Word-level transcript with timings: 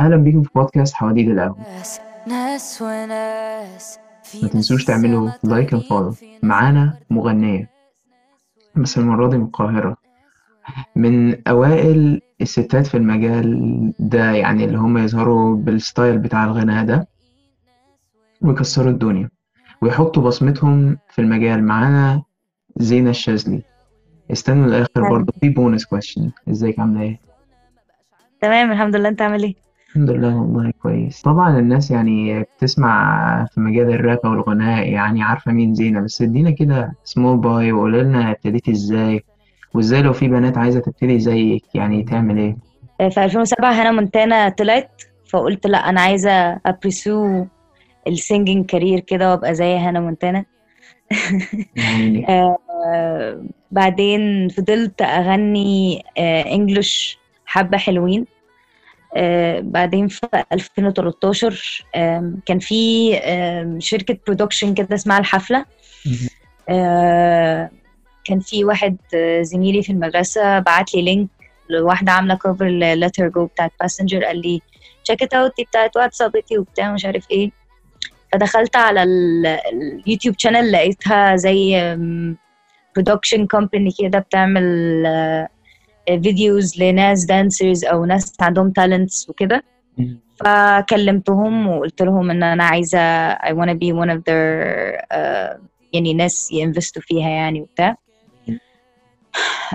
أهلا 0.00 0.16
بيكم 0.16 0.42
في 0.42 0.50
بودكاست 0.54 0.94
حواديت 0.94 1.28
القهوة. 1.28 1.56
ما 4.42 4.48
تنسوش 4.48 4.84
تعملوا 4.84 5.30
like 5.44 5.74
and 5.74 5.82
follow 5.82 6.14
معانا 6.42 6.98
مغنية. 7.10 7.70
بس 8.74 8.98
المرة 8.98 9.28
دي 9.28 9.36
من 9.36 9.44
القاهرة. 9.44 9.96
من 10.96 11.46
أوائل 11.48 12.20
الستات 12.40 12.86
في 12.86 12.96
المجال 12.96 13.92
ده 13.98 14.30
يعني 14.30 14.64
اللي 14.64 14.78
هم 14.78 14.98
يظهروا 14.98 15.56
بال 15.56 15.74
style 15.74 16.18
بتاع 16.18 16.44
الغناء 16.44 16.86
ده 16.86 17.08
ويكسروا 18.42 18.90
الدنيا. 18.90 19.30
ويحطوا 19.82 20.22
بصمتهم 20.22 20.98
في 21.10 21.18
المجال. 21.20 21.64
معانا 21.64 22.22
زينة 22.76 23.10
الشاذلي. 23.10 23.62
استنوا 24.32 24.66
للآخر 24.66 25.08
برضه. 25.10 25.32
في 25.40 25.48
bonus 25.48 25.84
question 25.84 26.30
إزيك؟ 26.50 26.80
عاملة 26.80 27.02
إيه؟ 27.02 27.20
تمام 28.40 28.72
الحمد 28.72 28.96
لله. 28.96 29.08
أنت 29.08 29.22
عامل 29.22 29.42
إيه؟ 29.42 29.65
الحمد 29.96 30.10
لله 30.10 30.36
والله 30.36 30.72
كويس. 30.82 31.22
طبعا 31.22 31.58
الناس 31.58 31.90
يعني 31.90 32.42
بتسمع 32.42 33.46
في 33.54 33.60
مجال 33.60 33.90
الراب 33.90 34.18
أو 34.24 34.32
الغناء 34.32 34.88
يعني 34.88 35.22
عارفة 35.22 35.52
مين 35.52 35.74
زينة 35.74 36.00
بس 36.00 36.22
ادينا 36.22 36.50
كده 36.50 36.92
small 37.04 37.36
bio 37.36 37.72
وقول 37.72 38.00
لنا 38.00 38.30
ابتديتي 38.30 38.70
إزاي 38.70 39.24
وإزاي 39.74 40.02
لو 40.02 40.12
في 40.12 40.28
بنات 40.28 40.58
عايزة 40.58 40.80
تبتدي 40.80 41.18
زيك 41.18 41.64
يعني 41.74 42.02
تعمل 42.02 42.38
إيه؟ 42.38 42.56
في 43.10 43.24
2007 43.24 43.72
Hannah 43.72 43.92
Montana 43.92 44.48
طلعت 44.48 45.02
فقلت 45.28 45.66
لا 45.66 45.78
أنا 45.78 46.00
عايزة 46.00 46.60
أ 46.66 46.77
pursue 46.77 47.44
ال 48.06 48.14
singing 48.14 48.66
career 48.66 49.00
كده 49.00 49.30
وأبقى 49.30 49.54
زي 49.54 49.76
Hannah 49.76 50.00
Montana. 50.00 50.44
آه، 52.28 52.58
بعدين 53.70 54.48
فضلت 54.48 55.02
أغني 55.02 56.02
English 56.18 57.18
حبة 57.46 57.78
حلوين. 57.78 58.20
آه، 58.20 58.35
بعدين 59.60 60.08
في 60.08 60.26
2013 60.52 61.84
آم، 61.96 62.40
كان 62.46 62.58
في 62.58 63.10
شركة 63.78 64.18
production 64.26 64.74
كده 64.74 64.94
اسمها 64.94 65.18
الحفلة. 65.18 65.64
آه، 66.68 67.70
كان 68.24 68.40
في 68.40 68.64
واحد 68.64 68.96
آه، 69.14 69.42
زميلي 69.42 69.82
في 69.82 69.92
المدرسة 69.92 70.58
بعت 70.58 70.94
لي 70.94 71.02
link 71.02 71.28
لواحدة 71.70 72.12
عاملة 72.12 72.34
cover 72.34 72.68
ل 72.68 72.77
Let 72.77 73.02
Her 73.02 73.28
Go 73.28 73.46
بتاعت 73.46 73.72
Passenger 73.80 74.24
قال 74.24 74.40
لي 74.40 74.60
check 75.04 75.22
it 75.22 75.34
out 75.34 75.52
دي 75.56 75.64
بتاعت 75.64 75.96
واتسابتي 75.96 76.58
وبتاع 76.58 76.92
مش 76.92 77.04
عارف 77.04 77.30
إيه. 77.30 77.50
فدخلت 78.32 78.76
على 78.76 79.02
ال- 79.02 79.46
ال 80.06 80.09
YouTube 80.09 80.34
channel 80.38 80.72
لقيتها 80.72 81.36
زي 81.36 81.96
production 82.94 83.46
company 83.46 83.90
كده 83.98 84.18
بتعمل 84.18 85.02
آه، 85.06 85.48
فيديوز 86.06 86.82
لناس 86.82 87.24
dancers 87.24 87.84
أو 87.84 88.04
ناس 88.04 88.36
عندهم 88.40 88.70
talents 88.70 89.30
وكده. 89.30 89.64
فكلمتهم 90.44 91.68
وقلت 91.68 92.02
لهم 92.02 92.30
إن 92.30 92.42
أنا 92.42 92.64
عايزة 92.64 93.34
I 93.34 93.52
wanna 93.52 93.74
be 93.74 93.92
one 93.92 94.10
of 94.10 94.18
their 94.18 95.00
uh, 95.12 95.58
يعني 95.92 96.14
ناس 96.14 96.52
ي 96.52 96.58
invest 96.58 96.96
وا 96.96 97.02
فيها 97.02 97.28
يعني 97.28 97.60
وبتاع. 97.60 97.96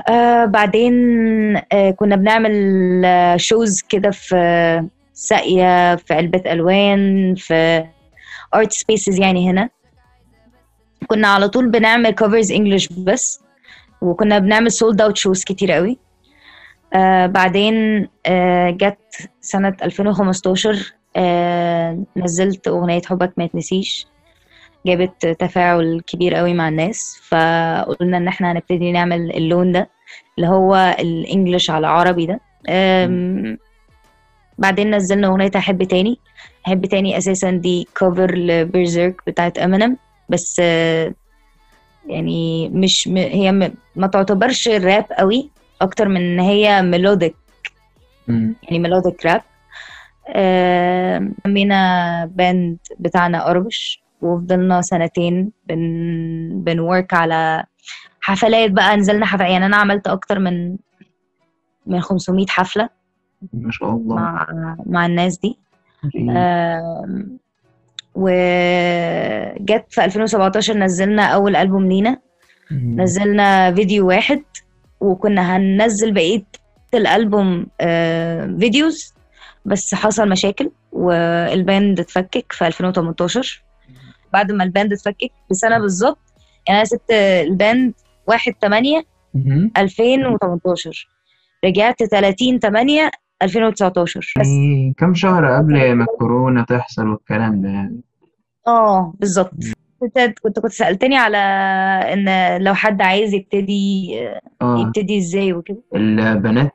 آه 0.10 0.46
بعدين 0.46 0.94
آه 1.58 1.92
كنا 1.92 2.16
بنعمل 2.16 2.54
shows 3.38 3.82
كده 3.82 4.12
في 4.12 4.88
ساقية 5.14 5.96
في 5.96 6.14
علبة 6.14 6.52
ألوان 6.52 7.36
في 7.36 7.86
art 8.56 8.72
spaces 8.72 9.20
يعني 9.20 9.50
هنا. 9.50 9.70
كنا 11.08 11.28
على 11.28 11.50
طول 11.50 11.70
بنعمل 11.70 12.10
covers 12.10 12.52
English 12.52 12.88
بس 12.88 13.42
وكنا 14.02 14.40
بنعمل 14.40 14.72
sold 14.72 15.02
out 15.02 15.18
shows 15.18 15.44
كتير 15.44 15.72
قوي. 15.72 15.98
آه 16.94 17.26
بعدين 17.26 18.08
آه 18.26 18.70
جت 18.70 19.30
سنة 19.42 19.78
2015 19.84 20.94
آه 21.16 22.04
نزلت 22.18 22.68
أغنية 22.68 23.02
حبك 23.06 23.34
ما 23.38 23.44
يتنسيش 23.44 24.08
جابت 24.86 25.26
تفاعل 25.26 26.02
كبير 26.08 26.36
قوي 26.36 26.54
مع 26.54 26.68
الناس 26.68 27.20
فقلنا 27.28 28.18
إن 28.18 28.28
إحنا 28.28 28.52
هنبتدي 28.52 28.92
نعمل 28.92 29.32
اللون 29.32 29.72
ده 29.72 29.90
اللي 30.38 30.48
هو 30.50 30.96
ال 31.00 31.09
English 31.09 31.70
على 31.70 31.88
عربي 31.88 32.26
ده 32.26 32.40
بعدين 34.58 34.96
نزلنا 34.96 35.28
أغنية 35.28 35.52
أحب 35.56 35.84
تاني 35.84 36.20
أحب 36.68 36.86
تاني 36.86 37.18
أساسا 37.18 37.52
دي 37.52 37.88
كفر 37.96 38.36
لبيرزيرك 38.36 39.22
بتاعت 39.28 39.58
أمينيم 39.58 39.98
بس 40.30 40.62
آه، 40.64 41.14
يعني 42.08 42.70
مش 42.70 43.08
م... 43.08 43.18
هي. 43.18 43.72
ما 43.96 44.08
تعتبرش 44.08 44.68
راب 44.68 45.06
قوي 45.12 45.50
أكتر 45.82 46.08
من 46.08 46.18
إن 46.22 46.40
هي 46.40 46.82
ميلوديك. 46.82 47.36
يعني 48.28 48.80
ميلوديك 48.80 49.26
راب 49.26 49.42
عمينا 51.46 52.26
باند 52.26 52.78
بتاعنا 53.00 53.52
أربش 53.52 54.04
وفضلنا 54.22 54.82
سنتين 54.82 55.52
بن 55.68 55.82
بنورك 56.64 57.14
على 57.14 57.64
حفلات 58.22 58.72
بقى 58.72 58.98
نزلنا 58.98 59.26
حفلات 59.26 59.52
يعني 59.52 59.66
أنا 59.66 59.78
عملت 59.78 60.08
أكتر 60.08 60.40
من 60.40 60.78
من 61.86 62.02
500 62.02 62.46
حفلة 62.50 62.90
ما 63.54 63.72
شاء 63.72 63.90
الله. 63.90 64.16
مع 64.16 64.48
مع 64.86 65.06
الناس 65.06 65.40
دي. 65.40 65.58
وجت 68.16 69.86
في 69.90 70.06
2017 70.06 70.78
نزلنا 70.78 71.24
أول 71.24 71.56
ألبوم 71.56 71.88
لينا. 71.88 72.18
نزلنا 72.72 73.74
فيديو 73.74 74.08
واحد. 74.08 74.44
وكنا 75.02 75.58
هننزل 75.58 76.14
بقية 76.14 76.44
الألبوم 76.94 77.68
آه، 77.82 78.56
فيديوز 78.60 79.14
بس 79.66 79.96
حصل 79.96 80.30
مشاكل 80.30 80.72
وال 80.92 81.28
band 81.28 82.00
اتفكك 82.00 82.52
في 82.52 82.68
2018 82.68 83.64
بعد 84.34 84.52
ما 84.52 84.64
ال 84.64 84.70
band 84.70 84.94
اتفكك 84.94 85.32
بسنة 85.52 85.80
بالظبط 85.80 86.20
يعني 86.68 86.80
أنا 86.80 86.86
سبت 86.86 87.12
ال 87.12 87.28
band 87.28 87.94
1 88.28 88.54
8 88.62 89.04
مهم. 89.34 89.72
2018 89.78 91.10
رجعت 91.66 92.04
30 92.04 92.60
8 92.60 93.12
2019 93.42 94.34
بس 94.40 94.48
يعني 94.48 94.94
كم 94.98 95.14
شهر 95.14 95.56
قبل 95.58 95.94
ما 95.94 96.04
الكورونا 96.04 96.64
تحصل 96.64 97.08
والكلام 97.08 97.62
ده 97.62 97.70
يعني؟ 97.70 98.02
آه 98.68 99.14
بالظبط. 99.20 99.54
كنت 100.02 100.34
كنت 100.44 100.60
كنت 100.60 100.72
سألتني 100.72 101.18
على 101.18 101.38
إن 102.14 102.58
لو 102.64 102.74
حد 102.74 103.02
عايز 103.02 103.34
يبتدي 103.34 104.20
آه. 104.62 104.80
يبتدي 104.82 105.18
إزاي 105.18 105.54
وكده. 105.54 105.82
البنات 105.96 106.72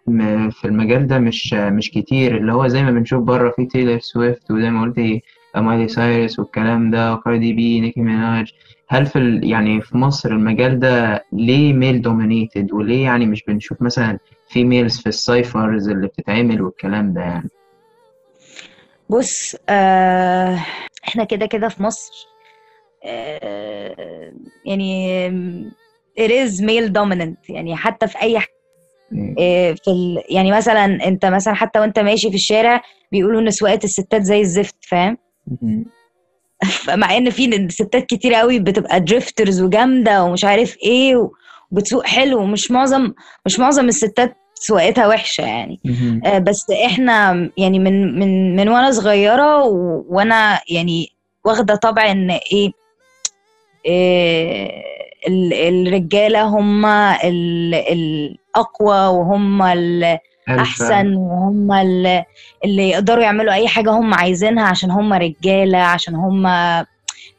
في 0.51 0.65
المجال 0.65 1.07
ده 1.07 1.19
مش 1.19 1.55
مش 1.55 1.91
كتير. 1.91 2.37
اللي 2.37 2.53
هو 2.53 2.67
زي 2.67 2.83
ما 2.83 2.91
بنشوف 2.91 3.23
بره 3.23 3.51
في 3.57 3.67
Taylor 3.67 3.99
Swift 3.99 4.51
وزي 4.51 4.71
ما 4.71 4.83
قلتي 4.83 5.23
Miley 5.57 5.89
Cyrus 5.89 6.39
والكلام 6.39 6.91
ده 6.91 7.13
و 7.15 7.21
Cardi 7.21 7.53
B 7.53 7.81
Nicki 7.81 8.01
Minaj 8.01 8.53
هل 8.89 9.07
في 9.07 9.19
ال... 9.19 9.45
يعني 9.51 9.81
في 9.81 9.97
مصر 9.97 10.31
المجال 10.31 10.79
ده 10.79 11.25
ليه 11.33 11.73
male 11.73 12.03
dominated 12.03 12.73
وليه 12.73 13.05
يعني 13.05 13.27
مش 13.27 13.45
بنشوف 13.45 13.83
مثلا 13.83 14.19
females 14.49 15.01
في 15.01 15.07
ال 15.07 15.17
cyphers 15.17 15.89
اللي 15.89 16.07
بتتعمل 16.07 16.63
والكلام 16.63 17.13
ده 17.13 17.21
يعني؟ 17.21 17.49
بص 19.11 19.57
آه 19.69 20.59
إحنا 21.09 21.25
كده 21.25 21.47
كده 21.47 21.69
في 21.69 21.83
مصر 21.83 22.13
آه 22.13 22.36
يعني 24.65 25.71
it 26.21 26.31
is 26.31 26.61
male 26.61 26.89
dominant 26.93 27.51
يعني 27.51 27.77
حتى 27.77 28.07
في 28.07 28.23
أي 28.23 28.39
ح- 28.39 28.49
آه 29.39 29.73
في 29.73 29.91
ال 29.91 30.23
يعني 30.31 30.53
مثلا 30.53 30.85
أنت 30.85 31.27
مثلا 31.27 31.55
حتى 31.55 31.79
وأنت 31.79 31.99
ماشي 31.99 32.29
في 32.31 32.35
الشارع 32.37 32.83
بيقولوا 33.13 33.41
إن 33.41 33.51
سواقة 33.51 33.81
الستات 33.85 34.23
زي 34.23 34.41
الزفت 34.41 34.77
فاهم. 34.89 35.19
مع 37.01 37.17
إن 37.17 37.31
في 37.31 37.69
ستات 37.71 38.07
كتير 38.07 38.35
قوي 38.35 38.59
بتبقى 38.59 39.01
دريفترز 39.01 39.63
وجامدة 39.63 40.25
ومش 40.25 40.45
عارف 40.45 40.77
إيه 40.83 41.31
وبتسوق 41.73 42.07
حلو 42.07 42.41
ومش 42.41 42.71
معظم 42.71 43.13
مش 43.47 43.59
معظم 43.59 43.89
الستات 43.89 44.37
سواقتها 44.55 45.07
وحشة 45.09 45.43
يعني. 45.47 45.81
آه، 46.27 46.39
بس 46.39 46.71
إحنا 46.87 47.51
يعني 47.57 47.79
من 47.79 48.19
من 48.19 48.57
من 48.57 48.69
وأنا 48.69 48.91
صغيرة 48.91 49.65
و- 49.65 50.05
وأنا 50.09 50.61
يعني 50.71 51.09
واخدة 51.45 51.75
طبع 51.75 52.11
إن 52.11 52.31
إيه, 52.31 52.71
الرجالة 55.29 56.43
هم 56.43 56.87
ال- 56.87 57.75
الأقوى 57.75 59.07
وهم 59.19 59.63
ال- 59.63 60.05
ألفا. 60.05 60.63
أحسن 60.63 61.15
وهم 61.15 61.73
ال- 61.73 62.25
اللي 62.65 62.89
يقدروا 62.91 63.23
يعملوا 63.25 63.53
أي 63.53 63.69
حاجة 63.69 63.91
هم 63.91 64.15
عايزينها 64.15 64.65
عشان 64.65 64.91
هم 64.91 65.13
رجالة 65.13 65.79
عشان 65.79 66.15
هم 66.15 66.43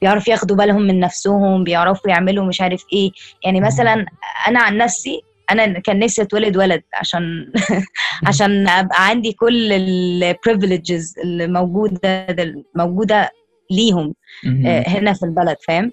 بيعرفوا 0.01 0.33
ياخدوا 0.33 0.55
بالهم 0.57 0.81
من 0.81 0.99
نفسهم 0.99 1.63
بيعرفوا 1.63 2.09
يعملوا 2.09 2.45
مش 2.45 2.61
عارف 2.61 2.83
إيه 2.93 3.11
يعني 3.45 3.61
مثلا 3.61 4.05
أنا 4.47 4.59
عن 4.59 4.77
نفسي 4.77 5.21
أنا 5.51 5.79
كان 5.79 5.99
نفسي 5.99 6.21
أتولد 6.21 6.57
ولد 6.57 6.83
عشان 6.93 7.51
عشان 8.27 8.67
أبقى 8.67 9.07
عندي 9.07 9.31
كل 9.33 9.71
البريفليجز 9.73 11.15
اللي 11.23 11.47
موجودة 11.47 12.27
موجودة 12.75 13.31
ليهم. 13.71 14.13
آه، 14.67 14.83
هنا 14.89 15.13
في 15.13 15.23
البلد 15.25 15.57
فاهم 15.67 15.85
آه، 15.85 15.91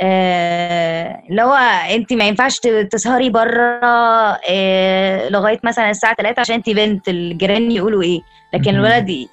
اللي 0.00 1.42
هو 1.42 1.54
انت 1.94 2.12
ما 2.12 2.24
ينفعش 2.24 2.58
تسهري 2.90 3.30
بره 3.30 3.80
آه، 4.50 5.28
لغاية 5.28 5.60
مثلا 5.64 5.90
الساعة 5.90 6.14
3 6.14 6.40
عشان 6.40 6.54
انت 6.54 6.70
بنت 6.70 7.08
الجيران 7.08 7.70
يقولوا 7.72 8.02
إيه 8.02 8.20
لكن. 8.54 8.74
الولد 8.74 9.26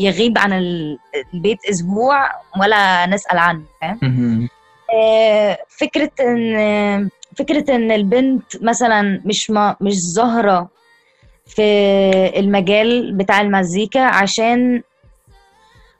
يغيب 0.00 0.38
عن 0.38 0.52
ال- 0.52 0.98
البيت 1.34 1.58
أسبوع 1.70 2.30
ولا 2.60 3.06
نسأل 3.06 3.38
عنه 3.38 3.62
فاهم. 3.80 4.48
آه، 4.94 5.58
فكرة 5.80 6.10
إن 6.20 7.08
فكرة 7.38 7.74
إن 7.74 7.90
البنت 7.92 8.62
مثلا 8.62 9.20
مش 9.24 9.50
ما 9.50 9.76
مش 9.80 9.94
ظاهرة 10.12 10.68
في 11.46 11.62
المجال 12.36 13.12
بتاع 13.14 13.40
المزيكا 13.40 14.00
عشان 14.00 14.82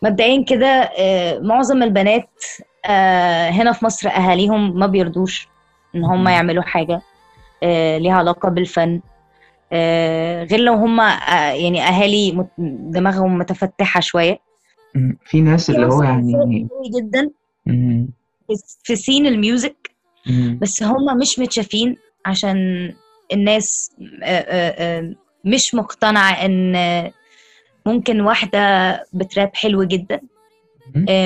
مبدئيا 0.03 0.45
كده 0.45 0.67
آه، 0.99 1.39
معظم 1.39 1.83
البنات 1.83 2.29
آه، 2.61 2.65
هنا 3.51 3.73
في 3.73 3.85
مصر 3.85 4.09
أهاليهم 4.09 4.79
ما 4.79 4.87
بيرضوش 4.87 5.49
إن 5.95 6.05
هم. 6.05 6.29
يعملوا 6.29 6.63
حاجة 6.63 7.03
آه، 7.63 7.99
ليها 7.99 8.15
علاقة 8.15 8.49
بالفن 8.49 9.01
آه، 9.73 10.45
غير 10.45 10.61
لو 10.61 10.73
هم 10.75 11.01
آه، 11.01 11.53
يعني 11.53 11.83
أهالي 11.83 12.47
دماغهم 12.59 13.39
متفتحة 13.39 14.01
شوية. 14.01 14.39
في 15.25 15.41
ناس 15.41 15.71
اللي 15.71 15.87
هو 15.87 16.03
يعني 16.03 16.69
جدا. 16.95 17.31
في- 18.85 18.97
سين 18.97 19.27
الميوزك. 19.27 19.91
بس 20.61 20.83
هم 20.83 21.19
مش 21.19 21.39
متشافين 21.39 21.97
عشان 22.27 22.93
الناس 23.33 23.93
آه، 24.23 24.27
آه، 24.27 24.99
آه، 25.01 25.15
مش 25.45 25.75
مقتنعة 25.75 26.33
إن 26.45 27.11
ممكن 27.87 28.21
واحدة 28.21 28.93
بتراب 29.13 29.51
حلو 29.55 29.83
جدا. 29.85 30.17
آه، 30.17 30.21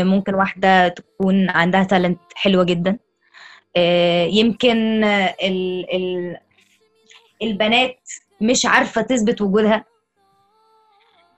ممكن 0.05 0.35
واحدة 0.35 0.89
تكون 0.89 1.51
عندها 1.51 1.85
talent 1.85 2.21
حلوة 2.35 2.65
جدا. 2.65 2.99
آه، 3.77 4.25
يمكن 4.25 5.05
آه، 5.05 5.35
ال 5.43 5.87
ال 5.95 6.37
البنات 7.43 7.99
مش 8.41 8.67
عارفة 8.67 9.03
تثبت 9.03 9.41
وجودها. 9.41 9.85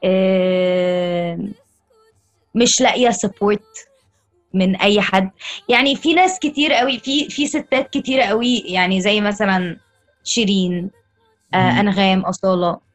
آه، 0.05 1.39
مش 2.55 2.81
لاقية 2.81 3.11
support 3.11 3.89
من 4.55 4.77
أي 4.77 5.01
حد. 5.01 5.31
يعني 5.69 5.97
في 5.97 6.15
ناس 6.15 6.39
كتير 6.39 6.73
قوي 6.73 6.99
في 6.99 7.29
في 7.29 7.47
ستات 7.47 7.91
كتير 7.91 8.21
قوي. 8.21 8.59
يعني 8.59 9.01
زي 9.01 9.21
مثلا 9.21 9.77
شيرين 10.25 10.91
آه. 11.55 11.81
أنغام 11.81 12.21
أصالة. 12.21 12.88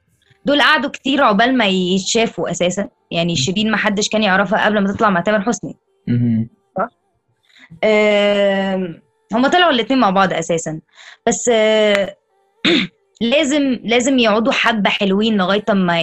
دول 0.46 0.62
قعدوا 0.62 0.90
كتير 0.90 1.24
عقبال 1.24 1.58
ما 1.58 1.66
يتشافوا 1.66 2.52
أساسا. 2.52 2.90
يعني 3.12 3.36
شيرين 3.36 3.72
ما 3.72 3.78
حدش 3.78 4.10
كان 4.10 4.24
يعرفها 4.24 4.66
قبل 4.66 4.80
ما 4.80 4.94
تطلع 4.94 5.10
مع 5.10 5.22
تامر 5.22 5.42
حسني. 5.42 5.76
آم، 7.84 9.02
هما 9.34 9.48
طلعوا 9.48 9.72
الاتنين 9.72 10.00
مع 10.00 10.10
بعض 10.10 10.34
أساسا. 10.34 10.80
بس 11.28 11.50
آه، 11.54 12.16
لازم 13.22 13.80
لازم 13.84 14.20
يقعدوا 14.20 14.54
حبة 14.54 14.90
حلوين 14.90 15.38
لغاية 15.38 15.66
ما 15.70 16.02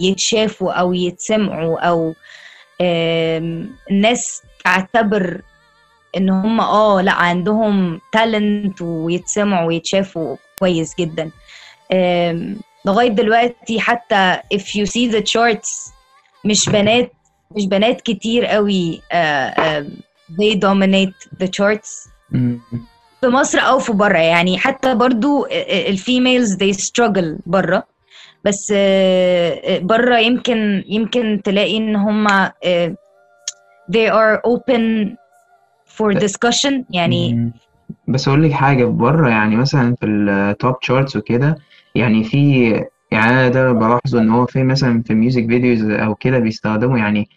يتشافوا 0.00 0.72
أو 0.72 0.92
يتسمعوا 0.92 1.80
أو 1.80 2.14
الناس 3.90 4.42
تعتبر 4.64 5.40
إن 6.16 6.30
هم 6.30 6.60
آه 6.60 7.00
لأ 7.02 7.12
عندهم 7.12 8.00
تالنت 8.12 8.82
ويتسمعوا 8.82 9.66
ويتشافوا 9.66 10.36
كويس 10.58 10.94
جدا. 10.98 11.30
آم، 12.86 12.92
لغاية 12.92 13.08
دلوقتي 13.08 13.80
حتى 13.80 14.38
if 14.54 14.60
you 14.60 14.86
see 14.86 15.12
the 15.12 15.22
charts 15.22 15.92
مش 16.44 16.68
بنات 16.68 17.12
مش 17.56 17.66
بنات 17.66 18.00
كتير 18.00 18.46
قوي 18.46 19.02
آه، 19.12 19.14
آه، 19.48 19.86
they 20.30 20.54
dominate 20.56 21.28
the 21.44 21.46
charts. 21.46 22.08
في 23.20 23.26
مصر 23.28 23.58
أو 23.58 23.78
في 23.78 23.92
بره 23.92 24.18
يعني 24.18 24.58
حتى 24.58 24.94
برضو 24.94 25.46
ال 25.88 25.96
females 25.96 26.54
they 26.56 26.76
struggle 26.76 27.38
بره 27.46 27.82
بس 28.44 28.72
بره 29.82 30.18
يمكن 30.18 30.84
يمكن 30.86 31.40
تلاقي 31.44 31.76
إن 31.76 31.96
هم 31.96 32.28
they 33.92 34.08
are 34.10 34.40
open 34.46 35.08
for 35.96 36.14
discussion 36.14 36.72
يعني. 36.90 37.50
بس 38.08 38.28
أقول 38.28 38.42
لك 38.42 38.52
حاجة 38.52 38.84
بره 38.84 39.28
يعني 39.28 39.56
مثلا 39.56 39.94
في 40.00 40.06
ال 40.06 40.23
top 40.23 40.74
charts 40.82 41.16
وكده 41.16 41.58
يعني 41.94 42.24
في 42.24 42.62
يعني 43.12 43.30
أنا 43.30 43.48
ده 43.48 43.72
بلاحظه 43.72 44.20
إن 44.20 44.30
هو 44.30 44.46
في 44.46 44.62
مثلا 44.62 45.02
في 45.02 45.12
ال 45.12 45.18
music 45.18 45.46
videos 45.46 45.82
أو 45.90 46.14
كده 46.14 46.38
بيستخدموا 46.38 46.98
يعني 46.98 47.28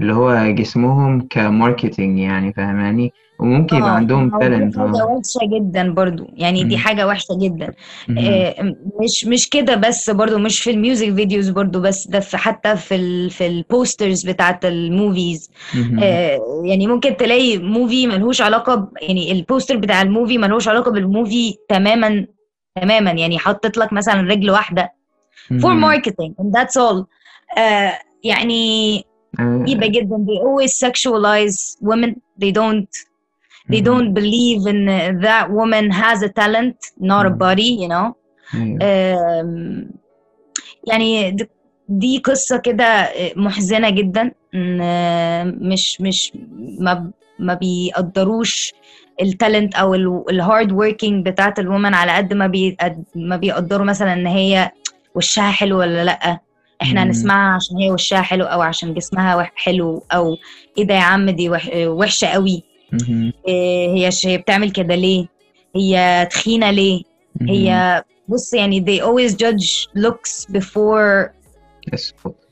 اللي 0.00 0.12
هو 0.14 0.46
جسمهم 0.54 1.20
ك 1.30 1.39
marketing 1.39 2.18
يعني 2.18 2.52
فاهماني 2.52 3.12
وممكن 3.40 3.76
يبقى 3.76 3.90
آه 3.90 3.92
عندهم 3.94 4.30
talent 4.40 4.78
حاجة 4.78 4.86
آه 4.88 5.06
وحشة 5.06 5.40
جدا 5.58 5.92
برضو 5.94 6.30
يعني 6.36 6.64
دي 6.64 6.74
مم. 6.76 6.80
حاجة 6.82 7.06
وحشة 7.06 7.38
جدا. 7.42 7.72
آه، 8.18 8.74
مش 9.02 9.24
مش 9.26 9.48
كده 9.48 9.74
بس 9.74 10.10
برضو 10.10 10.38
مش 10.38 10.60
في 10.62 10.70
ال 10.70 10.77
music 10.77 11.14
videos 11.14 11.48
برضو 11.50 11.80
بس 11.80 12.06
ده 12.08 12.20
في 12.20 12.36
حتى 12.36 12.76
في 12.76 12.94
ال 12.94 13.30
في 13.30 13.46
ال 13.46 13.56
posters 13.56 14.26
بتاعت 14.26 14.64
ال 14.64 14.75
movies. 14.75 15.50
آه، 16.02 16.38
يعني 16.64 16.86
ممكن 16.86 17.16
تلاقي 17.16 17.58
movie 17.58 18.06
ملهوش 18.06 18.40
علاقة 18.42 18.74
ب- 18.74 18.88
يعني 19.02 19.32
ال 19.32 19.38
poster 19.38 19.76
بتاع 19.76 20.02
ال 20.02 20.08
movie 20.08 20.38
ملهوش 20.38 20.68
علاقة 20.68 20.90
بال 20.90 21.08
movie 21.08 21.54
تماما 21.68 22.26
تماما 22.74 23.10
يعني 23.10 23.38
حطت 23.38 23.76
لك 23.76 23.92
مثلا 23.92 24.20
رجل 24.20 24.50
واحدة 24.50 24.92
for 25.52 25.74
marketing 25.74 26.32
and 26.40 26.52
that's 26.52 26.76
all 26.76 27.04
آه، 27.58 27.98
يعني 28.24 29.04
آه، 29.40 29.58
غريبة 29.62 29.86
جدا 29.86 30.26
they 30.28 30.38
always 30.38 30.88
sexualize 30.88 31.76
women 31.82 32.10
they 32.44 32.52
don't 32.52 32.88
they 33.72 33.80
don't 33.80 34.12
believe 34.14 34.66
in 34.66 34.86
that 35.26 35.46
woman 35.50 35.90
has 35.90 36.22
a 36.22 36.28
talent 36.28 36.76
not 37.00 37.26
a 37.26 37.30
body 37.30 37.70
you 37.82 37.88
know 37.88 38.14
أيوه 38.54 38.78
um, 38.78 39.84
يعني 40.86 41.36
دي 41.88 42.18
قصة 42.18 42.56
كده 42.56 43.08
محزنة 43.36 43.90
جدا 43.90 44.32
مش 45.44 46.00
مش 46.00 46.32
ما 46.78 47.10
ما 47.38 47.54
بيقدروش 47.54 48.72
ال 49.20 49.28
talent 49.28 49.74
أو 49.74 49.94
ال 50.30 50.38
hard 50.38 50.72
working 50.72 51.28
بتاعت 51.28 51.58
ال 51.58 51.64
women 51.64 51.94
على 51.94 52.12
قد 52.12 52.34
ما 52.34 52.46
بي 52.46 52.76
ما 53.14 53.36
بيقدروا 53.36 53.86
مثلا 53.86 54.12
إن 54.12 54.26
هي 54.26 54.70
وشها 55.14 55.50
حلو 55.50 55.78
ولا 55.78 56.04
لأ 56.04 56.38
إحنا. 56.82 57.02
هنسمعها 57.02 57.54
عشان 57.54 57.76
هي 57.76 57.90
وشها 57.90 58.20
حلو 58.22 58.44
أو 58.44 58.62
عشان 58.62 58.94
جسمها 58.94 59.50
حلو 59.54 60.04
أو 60.12 60.36
إيه 60.78 60.84
ده 60.84 60.94
يا 60.94 61.00
عم 61.00 61.30
دي 61.30 61.50
وح- 61.50 61.70
وحشة 61.74 62.26
قوي. 62.26 62.62
إيه 63.48 63.94
هي 63.94 64.36
بتعمل 64.38 64.70
كده 64.70 64.94
ليه 64.94 65.26
هي 65.76 66.28
تخينة 66.30 66.70
ليه. 66.70 67.02
هي 67.42 68.04
بص 68.28 68.54
يعني 68.54 68.80
they 68.84 69.02
always 69.04 69.32
judge 69.34 69.88
looks 70.02 70.46
before 70.52 71.30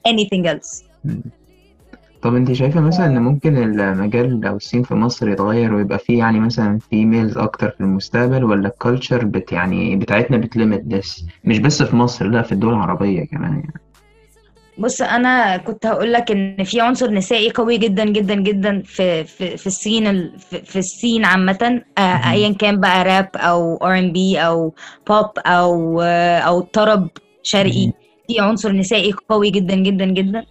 anything 0.08 0.46
else. 0.46 0.84
طب 2.22 2.34
انت 2.34 2.52
شايفة 2.52 2.80
مثلا 2.80 3.06
ان 3.06 3.22
ممكن 3.22 3.80
المجال 3.80 4.44
أو 4.46 4.56
ال 4.56 4.60
scene 4.60 4.82
في 4.82 4.94
مصر 4.94 5.28
يتغير 5.28 5.74
ويبقى 5.74 5.98
فيه 5.98 6.18
يعني 6.18 6.40
مثلا 6.40 6.78
females 6.90 7.38
أكتر 7.38 7.70
في 7.70 7.80
المستقبل 7.80 8.44
ولا 8.44 8.68
ال 8.68 8.75
culture 8.75 9.24
بت 9.24 9.52
يعني 9.52 9.96
بتاعتنا 9.96 10.36
بت 10.36 10.49
limit 10.49 10.80
بس 10.80 11.24
مش 11.44 11.58
بس 11.58 11.82
في 11.82 11.96
مصر 11.96 12.26
لا 12.28 12.42
في 12.42 12.52
الدول 12.52 12.74
العربية 12.74 13.24
كمان 13.24 13.52
يعني 13.52 13.72
بص 14.78 15.02
أنا 15.02 15.56
كنت 15.56 15.86
هقول 15.86 16.12
لك 16.12 16.30
إن 16.30 16.64
في 16.64 16.80
عنصر 16.80 17.10
نسائي 17.10 17.50
قوي 17.50 17.78
جدا 17.78 18.04
جدا 18.04 18.34
جدا 18.34 18.82
في 18.84 19.24
في 19.24 19.56
في 19.56 19.66
ال 19.66 19.73
scene 19.73 20.06
ال- 20.06 20.38
في, 20.38 20.62
في 20.64 20.78
ال 20.78 20.86
scene 20.86 21.24
عامة 21.24 21.82
آه،. 21.98 22.00
ايا 22.32 22.52
كان 22.52 22.80
بقى 22.80 23.04
راب 23.04 23.28
أو 23.36 23.76
R&B 23.76 24.38
أو 24.38 24.74
بوب 25.08 25.30
أو 25.38 26.00
آه، 26.00 26.38
أو 26.38 26.60
طرب 26.60 27.08
شرقي. 27.42 27.92
في 28.28 28.40
عنصر 28.40 28.72
نسائي 28.72 29.12
قوي 29.28 29.50
جدا 29.50 29.74
جدا 29.74 30.04
جدا 30.04 30.44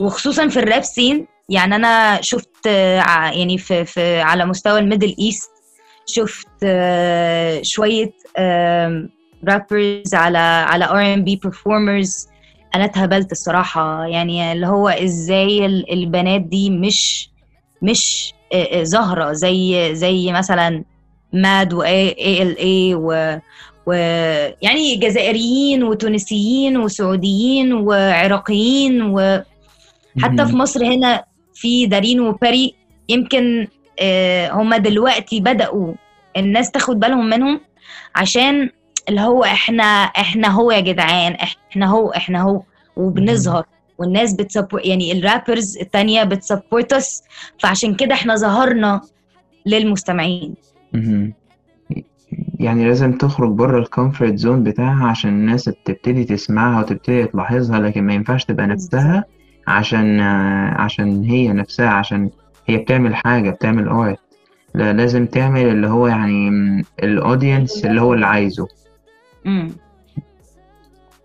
وخصوصا 0.00 0.48
في 0.48 0.58
ال 0.58 0.64
rap 0.64 0.82
scene 0.82 1.26
يعني 1.48 1.76
أنا 1.76 2.20
شفت 2.22 2.66
آه، 2.66 3.00
يعني 3.30 3.58
في, 3.58 3.84
في 3.84 4.20
على 4.20 4.44
مستوى 4.44 4.78
ال 4.78 4.83
Middle 4.83 5.14
East 5.18 5.50
شفت 6.06 6.48
آه، 6.64 7.62
شوية 7.62 8.12
rappers 9.48 10.14
على 10.14 10.38
على 10.38 10.84
R&B 10.84 11.40
performers. 11.46 12.28
أنا 12.74 12.84
اتهبلت 12.84 13.32
الصراحة 13.32 14.04
يعني 14.06 14.52
اللي 14.52 14.66
هو 14.66 14.88
إزاي 14.88 15.66
ال- 15.66 15.92
البنات 15.92 16.40
دي 16.40 16.70
مش 16.70 17.30
مش 17.82 18.32
آه، 18.52 18.82
ظاهرة 18.84 19.32
زي 19.32 19.94
زي 19.94 20.32
مثلا 20.32 20.84
ماد 21.32 21.72
و 21.72 21.82
اي 21.82 22.42
ال 22.42 22.58
اي 22.58 22.94
و 22.94 23.38
ويعني 23.86 24.96
جزائريين 24.96 25.82
وتونسيين 25.82 26.76
وسعوديين 26.76 27.72
وعراقيين 27.72 29.02
وحتى 30.16 30.46
في. 30.46 30.56
مصر 30.56 30.84
هنا 30.84 31.24
في 31.54 31.86
دارين 31.86 32.20
وباري 32.20 32.74
يمكن 33.08 33.66
آه، 34.00 34.50
هما 34.52 34.78
دلوقتي 34.78 35.40
بدأوا 35.40 35.94
الناس 36.36 36.70
تاخد 36.70 37.00
بالهم 37.00 37.26
منهم 37.30 37.60
عشان 38.16 38.70
اللي 39.08 39.20
هو 39.20 39.44
إحنا 39.44 39.84
إحنا 40.04 40.48
هو 40.48 40.70
يا 40.70 40.80
جدعان 40.80 41.32
إحنا 41.32 41.86
هو 41.86 42.10
إحنا 42.10 42.42
هو 42.42 42.62
وبنظهر 42.96 43.64
والناس 43.98 44.32
بتسبورت 44.34 44.86
يعني 44.86 45.12
الرابرز 45.12 45.78
التانية 45.78 46.24
بتسبورت 46.24 46.92
اس 46.92 47.22
فعشان 47.58 47.94
كده 47.94 48.14
إحنا 48.14 48.36
ظهرنا 48.36 49.00
للمستمعين. 49.66 50.54
يعني 52.58 52.88
لازم 52.88 53.12
تخرج 53.18 53.50
بره 53.50 53.78
ال 53.78 53.85
comfort 53.85 54.34
zone 54.36 54.62
بتاعها 54.62 55.06
عشان 55.06 55.30
الناس 55.30 55.64
تبتدي 55.64 56.24
تسمعها 56.24 56.80
وتبتدي 56.80 57.24
تلاحظها 57.26 57.80
لكن 57.80 58.02
ما 58.04 58.14
ينفعش 58.14 58.44
تبقى 58.44 58.66
نفسها 58.66 59.24
عشان 59.66 60.20
آه، 60.20 60.80
عشان 60.80 61.24
هي 61.24 61.52
نفسها 61.52 61.88
عشان 61.90 62.30
هي 62.66 62.76
بتعمل 62.76 63.14
حاجة 63.16 63.50
بتعمل 63.50 63.88
art 63.88 64.18
لا 64.74 64.92
لازم 64.92 65.26
تعمل 65.26 65.60
اللي 65.66 65.86
هو 65.86 66.06
يعني 66.06 66.50
ال 67.02 67.11
audience 67.11 67.84
اللي 67.84 68.00
هو 68.00 68.14
اللي 68.14 68.26
عايزه. 68.26 68.68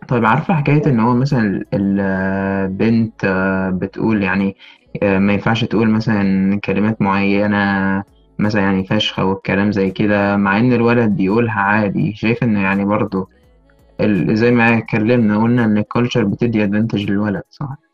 طيب 0.08 0.26
عارفة 0.26 0.54
حكاية 0.54 0.86
إن 0.88 1.00
هو 1.00 1.14
مثلا 1.16 1.64
البنت 1.74 3.26
بتقول 3.74 4.24
يعني 4.24 4.56
آه، 5.04 5.20
ما 5.20 5.34
ينفعش 5.34 5.64
تقول 5.64 5.90
مثلا 5.90 6.60
كلمات 6.60 7.02
معينة 7.02 8.04
مثلا 8.40 8.62
يعني 8.62 8.84
فشخة 8.86 9.26
والكلام 9.26 9.72
زي 9.72 9.92
كده 9.92 10.38
مع 10.38 10.60
إن 10.60 10.74
الولد 10.74 11.10
بيقولها 11.10 11.60
عادي 11.62 12.14
شايف 12.16 12.44
إنه 12.44 12.62
يعني 12.62 12.86
برضه 12.86 13.28
زي 14.32 14.52
ما 14.52 14.78
اتكلمنا 14.78 15.38
قلنا 15.38 15.66
إن 15.66 15.78
ال 15.78 15.84
culture 15.84 16.24
بتدي 16.24 16.64
advantage 16.64 17.12
للولد 17.12 17.44
صح؟ 17.50 17.85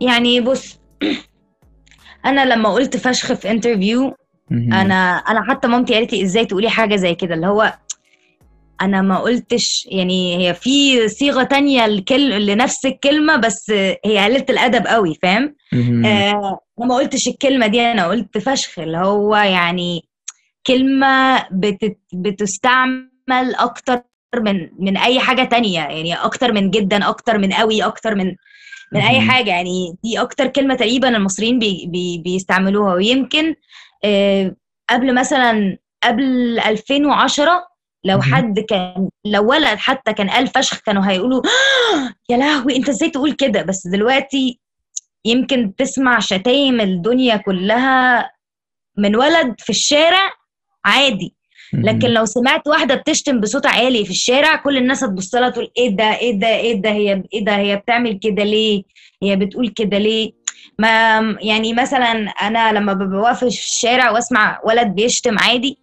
يعني 0.00 0.40
بص 0.40 0.78
أنا 2.26 2.44
لما 2.54 2.68
قلت 2.68 2.96
فشخ 2.96 3.32
في 3.32 3.50
interview. 3.50 4.14
أنا 4.72 5.16
أنا 5.16 5.50
حتى 5.50 5.68
مامتي 5.68 5.94
قالت 5.94 6.12
لي 6.12 6.22
إزاي 6.22 6.46
تقولي 6.46 6.70
حاجة 6.70 6.96
زي 6.96 7.14
كده 7.14 7.34
اللي 7.34 7.46
هو 7.46 7.74
أنا 8.80 9.02
ما 9.02 9.18
قلتش 9.18 9.88
يعني 9.90 10.36
هي 10.48 10.54
في 10.54 11.08
صيغة 11.08 11.42
تانية 11.42 11.86
لكل... 11.86 12.46
لنفس 12.46 12.86
الكلمة 12.86 13.36
بس 13.36 13.70
هي 14.04 14.24
قليله 14.24 14.44
الأدب 14.50 14.86
قوي 14.86 15.14
فاهم. 15.22 15.54
آه 16.06 16.60
ما 16.78 16.94
قلتش 16.94 17.28
الكلمة 17.28 17.66
دي 17.66 17.80
أنا 17.80 18.06
قلت 18.06 18.38
فشخ 18.38 18.78
اللي 18.78 18.98
هو 18.98 19.36
يعني 19.36 20.04
كلمة 20.66 21.46
بتت... 21.52 21.98
بتستعمل 22.14 23.54
أكتر 23.58 24.02
من 24.36 24.68
من 24.78 24.96
أي 24.96 25.20
حاجة 25.20 25.44
تانية 25.44 25.80
يعني 25.80 26.14
أكتر 26.14 26.52
من 26.52 26.70
جدا 26.70 27.08
أكتر 27.08 27.38
من 27.38 27.52
قوي 27.52 27.82
أكتر 27.84 28.14
من 28.14 28.34
من 28.94 29.00
أي. 29.00 29.20
حاجة 29.20 29.50
يعني 29.50 29.96
دي 30.04 30.20
أكتر 30.20 30.46
كلمة 30.46 30.74
تقريبا 30.74 31.08
المصريين 31.08 31.58
بي 31.58 31.86
بي 31.86 32.18
بيستعملوها 32.18 32.94
ويمكن 32.94 33.54
آه 34.04 34.56
قبل 34.90 35.14
مثلا 35.14 35.78
قبل 36.02 36.24
2010 36.60 37.66
لو. 38.04 38.22
حد 38.22 38.60
كان 38.60 39.08
لو 39.24 39.50
ولد 39.50 39.78
حتى 39.78 40.12
كان 40.12 40.30
قال 40.30 40.46
فشخ 40.46 40.80
كانوا 40.80 41.10
هيقولوا 41.10 41.42
يا 42.30 42.36
لهوي 42.36 42.76
أنت 42.76 42.88
إزاي 42.88 43.10
تقول 43.10 43.32
كده 43.32 43.62
بس 43.62 43.86
دلوقتي 43.86 44.60
يمكن 45.24 45.74
تسمع 45.74 46.18
شتايم 46.18 46.80
الدنيا 46.80 47.36
كلها 47.36 48.30
من 48.98 49.16
ولد 49.16 49.54
في 49.58 49.70
الشارع 49.70 50.32
عادي 50.84 51.33
لكن. 51.82 52.08
لو 52.08 52.24
سمعت 52.24 52.68
واحدة 52.68 52.94
بتشتم 52.94 53.40
بصوت 53.40 53.66
عالي 53.66 54.04
في 54.04 54.10
الشارع 54.10 54.56
كل 54.56 54.76
الناس 54.76 55.04
هتبص 55.04 55.34
لها 55.34 55.48
تقول 55.48 55.70
إيه 55.78 55.96
ده؟ 55.96 56.16
إيه 56.16 56.38
ده؟ 56.38 56.48
إيه 56.56 56.82
ده؟ 56.82 56.90
هي 56.90 57.22
إيه 57.34 57.44
ده؟ 57.44 57.56
هي 57.56 57.76
بتعمل 57.76 58.18
كده 58.18 58.44
ليه؟ 58.44 58.82
هي 59.22 59.36
بتقول 59.36 59.68
كده 59.68 59.98
ليه؟ 59.98 60.32
ما 60.78 61.18
يعني 61.42 61.72
مثلا 61.72 62.12
أنا 62.28 62.72
لما 62.72 62.92
ببقى 62.92 63.18
واقفة 63.20 63.38
في 63.38 63.46
الشارع 63.46 64.10
وأسمع 64.10 64.60
ولد 64.64 64.88
بيشتم 64.88 65.38
عادي 65.38 65.78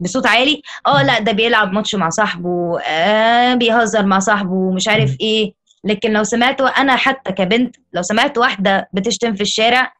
بصوت 0.00 0.26
عالي 0.26 0.62
آه 0.86 1.02
لا 1.02 1.18
ده 1.18 1.32
بيلعب 1.32 1.72
ماتش 1.72 1.94
مع 1.94 2.08
صاحبه 2.08 2.80
آه 2.80 3.54
بيهزر 3.54 4.06
مع 4.06 4.18
صاحبه 4.18 4.70
مش 4.70 4.88
عارف 4.88 5.16
إيه. 5.20 5.52
لكن 5.84 6.12
لو 6.12 6.24
سمعت 6.24 6.60
أنا 6.60 6.96
حتى 6.96 7.32
كبنت 7.32 7.76
لو 7.92 8.02
سمعت 8.02 8.38
واحدة 8.38 8.88
بتشتم 8.92 9.34
في 9.34 9.40
الشارع 9.40 9.92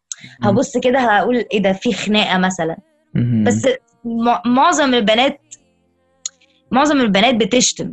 هبص 0.42 0.76
كده 0.78 0.98
هقول 1.00 1.44
إيه 1.52 1.58
ده؟ 1.62 1.72
في 1.72 1.92
خناقة 1.92 2.38
مثلا. 2.38 2.76
بس 3.44 3.68
معظم 4.46 4.94
البنات 4.94 5.40
معظم 6.70 7.00
البنات 7.00 7.34
بتشتم 7.34 7.92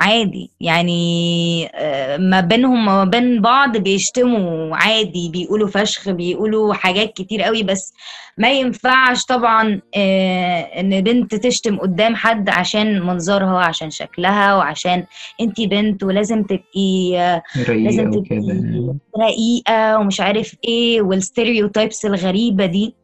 عادي 0.00 0.50
يعني 0.60 1.70
آه، 1.74 2.16
ما 2.16 2.40
بينهم 2.40 2.88
وما 2.88 3.04
بين 3.04 3.40
بعض 3.42 3.76
بيشتموا 3.76 4.76
عادي 4.76 5.28
بيقولوا 5.28 5.68
فشخ 5.68 6.10
بيقولوا 6.10 6.74
حاجات 6.74 7.12
كتير 7.12 7.42
قوي 7.42 7.62
بس 7.62 7.92
ما 8.38 8.50
ينفعش 8.52 9.24
طبعا 9.24 9.80
آه، 9.96 10.60
إن 10.60 11.00
بنت 11.00 11.34
تشتم 11.34 11.78
قدام 11.78 12.14
حد 12.14 12.48
عشان 12.48 13.00
منظرها 13.02 13.58
عشان 13.58 13.90
شكلها 13.90 14.56
وعشان 14.56 15.04
انتي 15.40 15.66
بنت 15.66 16.02
ولازم 16.02 16.42
تبقي 16.42 17.18
آه، 17.18 17.42
لازم 17.68 18.10
تبقي. 18.10 18.94
رقيقة 19.20 19.98
ومش 19.98 20.20
عارف 20.20 20.54
إيه 20.64 21.02
وال 21.02 21.18
stereotypes 21.18 22.04
الغريبة 22.04 22.66
دي. 22.66 22.94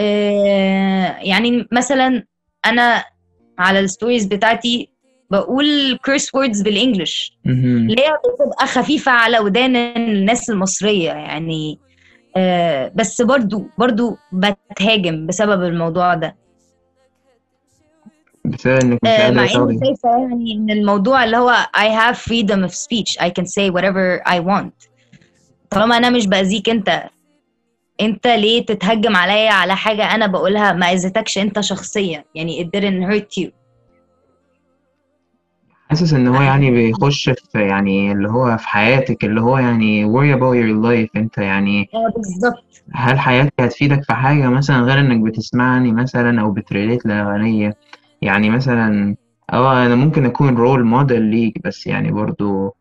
آه، 0.00 1.16
يعني 1.22 1.68
مثلا 1.72 2.24
أنا 2.66 3.04
على 3.58 3.80
ال 3.80 3.86
stories 3.86 4.24
بتاعتي 4.26 4.88
بقول 5.30 5.98
curse 6.04 6.34
words 6.34 6.62
بال 6.62 6.77
English. 6.77 7.38
اللي 7.46 8.02
هي 8.02 8.18
بتبقى 8.34 8.66
خفيفة 8.66 9.12
على 9.12 9.38
ودان 9.38 9.76
الناس 9.76 10.50
المصرية 10.50 11.10
يعني. 11.10 11.78
آه، 12.36 12.92
بس 12.94 13.22
برضو 13.22 13.66
برضو 13.78 14.16
بتهاجم 14.32 15.26
بسبب 15.26 15.62
الموضوع 15.62 16.14
ده. 16.14 16.36
بسبب 18.44 18.82
إنك 18.82 18.98
مش 19.02 19.10
آه، 19.10 19.30
مع 19.30 19.42
إني 19.42 19.80
شايفة 19.84 20.08
يعني 20.18 20.52
إن 20.52 20.70
الموضوع 20.70 21.24
اللي 21.24 21.36
هو 21.36 21.54
I 21.76 21.88
have 22.00 22.16
freedom 22.16 22.68
of 22.68 22.74
speech 22.74 23.20
I 23.20 23.28
can 23.28 23.46
say 23.46 23.70
whatever 23.70 24.22
I 24.28 24.40
want. 24.40 24.88
طالما 25.70 25.96
أنا 25.96 26.10
مش 26.10 26.26
بأذيك 26.26 26.68
أنت 26.68 27.04
انت 28.00 28.26
ليه 28.26 28.66
تتهجم 28.66 29.16
عليا 29.16 29.50
على 29.50 29.76
حاجة 29.76 30.14
أنا 30.14 30.26
بقولها 30.26 30.72
ما 30.72 30.86
اذيتكش 30.92 31.38
انت 31.38 31.60
شخصيا؟ 31.60 32.24
يعني 32.34 32.64
it 32.64 32.78
didn't 32.78 33.12
hurt 33.12 33.44
you. 33.44 33.50
حاسس 35.88 36.12
إن 36.12 36.28
هو 36.28 36.42
يعني 36.42 36.70
بيخش 36.70 37.30
في 37.30 37.60
يعني 37.68 38.12
اللي 38.12 38.28
هو 38.28 38.56
في 38.56 38.68
حياتك 38.68 39.24
اللي 39.24 39.40
هو 39.40 39.58
يعني 39.58 40.04
worry 40.12 40.38
about 40.38 40.54
your 40.54 40.84
life. 40.84 41.10
انت 41.16 41.38
يعني 41.38 41.88
آه 41.94 42.12
بالظبط. 42.16 42.64
هل 42.92 43.18
حياتك 43.18 43.52
هتفيدك 43.60 44.02
في 44.04 44.12
حاجة 44.14 44.48
مثلا 44.48 44.80
غير 44.80 45.00
إنك 45.00 45.20
بتسمعني 45.20 45.92
مثلا 45.92 46.40
أو 46.40 46.50
بتريليت 46.50 47.06
لأغنية؟ 47.06 47.76
يعني 48.22 48.50
مثلا 48.50 49.16
آه 49.52 49.86
أنا 49.86 49.94
ممكن 49.94 50.24
أكون 50.26 50.56
role 50.56 50.84
model 50.84 51.22
ليك 51.22 51.62
بس 51.64 51.86
يعني 51.86 52.12
برضو 52.12 52.76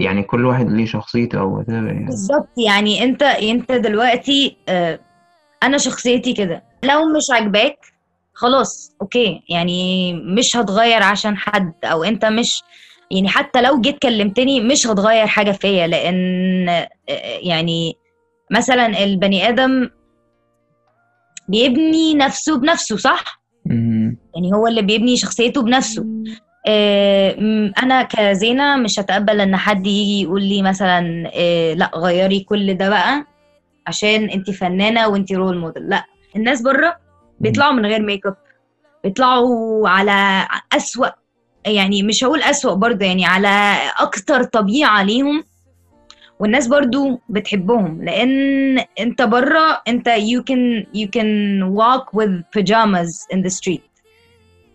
يعني 0.00 0.22
كل 0.22 0.44
واحد 0.46 0.70
ليه 0.70 0.86
شخصيته 0.86 1.40
أو 1.40 1.64
يعني. 1.68 2.06
بالظبط 2.06 2.48
يعني 2.66 3.02
أنت 3.04 3.22
أنت 3.22 3.72
دلوقتي 3.72 4.56
آه، 4.68 5.00
أنا 5.62 5.78
شخصيتي 5.78 6.32
كده. 6.32 6.62
لو 6.84 7.04
مش 7.16 7.30
عاجباك 7.30 7.78
خلاص 8.34 8.96
okay. 9.02 9.42
يعني 9.48 10.12
مش 10.14 10.56
هتغير 10.56 11.02
عشان 11.02 11.36
حد 11.36 11.72
أو 11.84 12.04
أنت 12.04 12.24
مش 12.24 12.62
يعني 13.10 13.28
حتى 13.28 13.62
لو 13.62 13.80
جيت 13.80 13.98
كلمتني 13.98 14.60
مش 14.60 14.86
هتغير 14.86 15.26
حاجة 15.26 15.50
فيا. 15.52 15.86
لأن 15.86 16.68
آه، 16.68 16.88
يعني 17.42 17.94
مثلا 18.50 19.04
البني 19.04 19.48
آدم 19.48 19.90
بيبني 21.48 22.14
نفسه 22.14 22.58
بنفسه 22.58 22.96
صح. 22.96 23.42
يعني 24.34 24.52
هو 24.54 24.66
اللي 24.66 24.82
بيبني 24.82 25.16
شخصيته 25.16 25.62
بنفسه. 25.62 26.06
أنا 27.82 28.02
كزينة 28.02 28.76
مش 28.76 29.00
هتقبل 29.00 29.40
إن 29.40 29.56
حد 29.56 29.86
يجي 29.86 30.22
يقول 30.22 30.42
لي 30.42 30.62
مثلا 30.62 31.30
آه، 31.34 31.74
لأ 31.74 31.90
غيري 31.94 32.40
كل 32.40 32.74
ده 32.74 32.88
بقى 32.88 33.26
عشان 33.86 34.30
انت 34.30 34.50
فنانة 34.50 35.08
وانت 35.08 35.32
role 35.32 35.58
model 35.58 35.88
لأ 35.88 36.04
الناس 36.36 36.62
بره 36.62 36.96
بيطلعوا 37.40 37.72
من 37.72 37.86
غير 37.86 38.02
ميك 38.02 38.26
اب 38.26 38.36
بيطلعوا 39.04 39.88
على 39.88 40.48
أسوأ 40.76 41.08
يعني 41.66 42.02
مش 42.02 42.24
هقول 42.24 42.42
أسوأ 42.42 42.74
برضه 42.74 43.06
يعني 43.06 43.26
على 43.26 43.76
أكتر 44.00 44.42
طبيعة 44.44 45.02
ليهم. 45.02 45.44
والناس 46.38 46.66
برضو 46.66 47.20
بتحبهم 47.28 48.04
لأن 48.04 48.78
أنت 49.00 49.22
بره 49.22 49.82
أنت 49.88 50.08
you 50.08 50.40
can 50.50 50.86
you 51.00 51.06
can 51.06 51.62
walk 51.74 52.06
with 52.20 52.42
pajamas 52.56 53.26
in 53.34 53.38
the 53.42 53.50
street. 53.50 53.93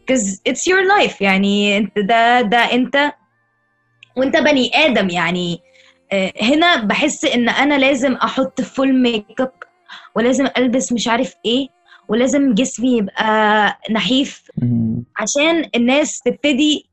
Because 0.09 0.41
it's 0.49 0.65
your 0.67 0.83
life 0.97 1.21
يعني 1.21 1.77
أنت 1.77 1.99
ده 1.99 2.41
ده 2.41 2.57
أنت 2.57 3.13
وأنت 4.15 4.37
بني 4.37 4.71
آدم 4.75 5.09
يعني 5.09 5.59
آه، 6.11 6.33
هنا 6.41 6.83
بحس 6.83 7.25
إن 7.25 7.49
أنا 7.49 7.77
لازم 7.79 8.13
أحط 8.13 8.61
full 8.62 8.93
makeup 9.01 9.51
ولازم 10.15 10.47
ألبس 10.57 10.91
مش 10.93 11.07
عارف 11.07 11.35
إيه 11.45 11.67
ولازم 12.07 12.53
جسمي 12.53 12.97
يبقى 12.97 13.77
نحيف. 13.91 14.51
عشان 15.17 15.69
الناس 15.75 16.21
تبتدي 16.21 16.85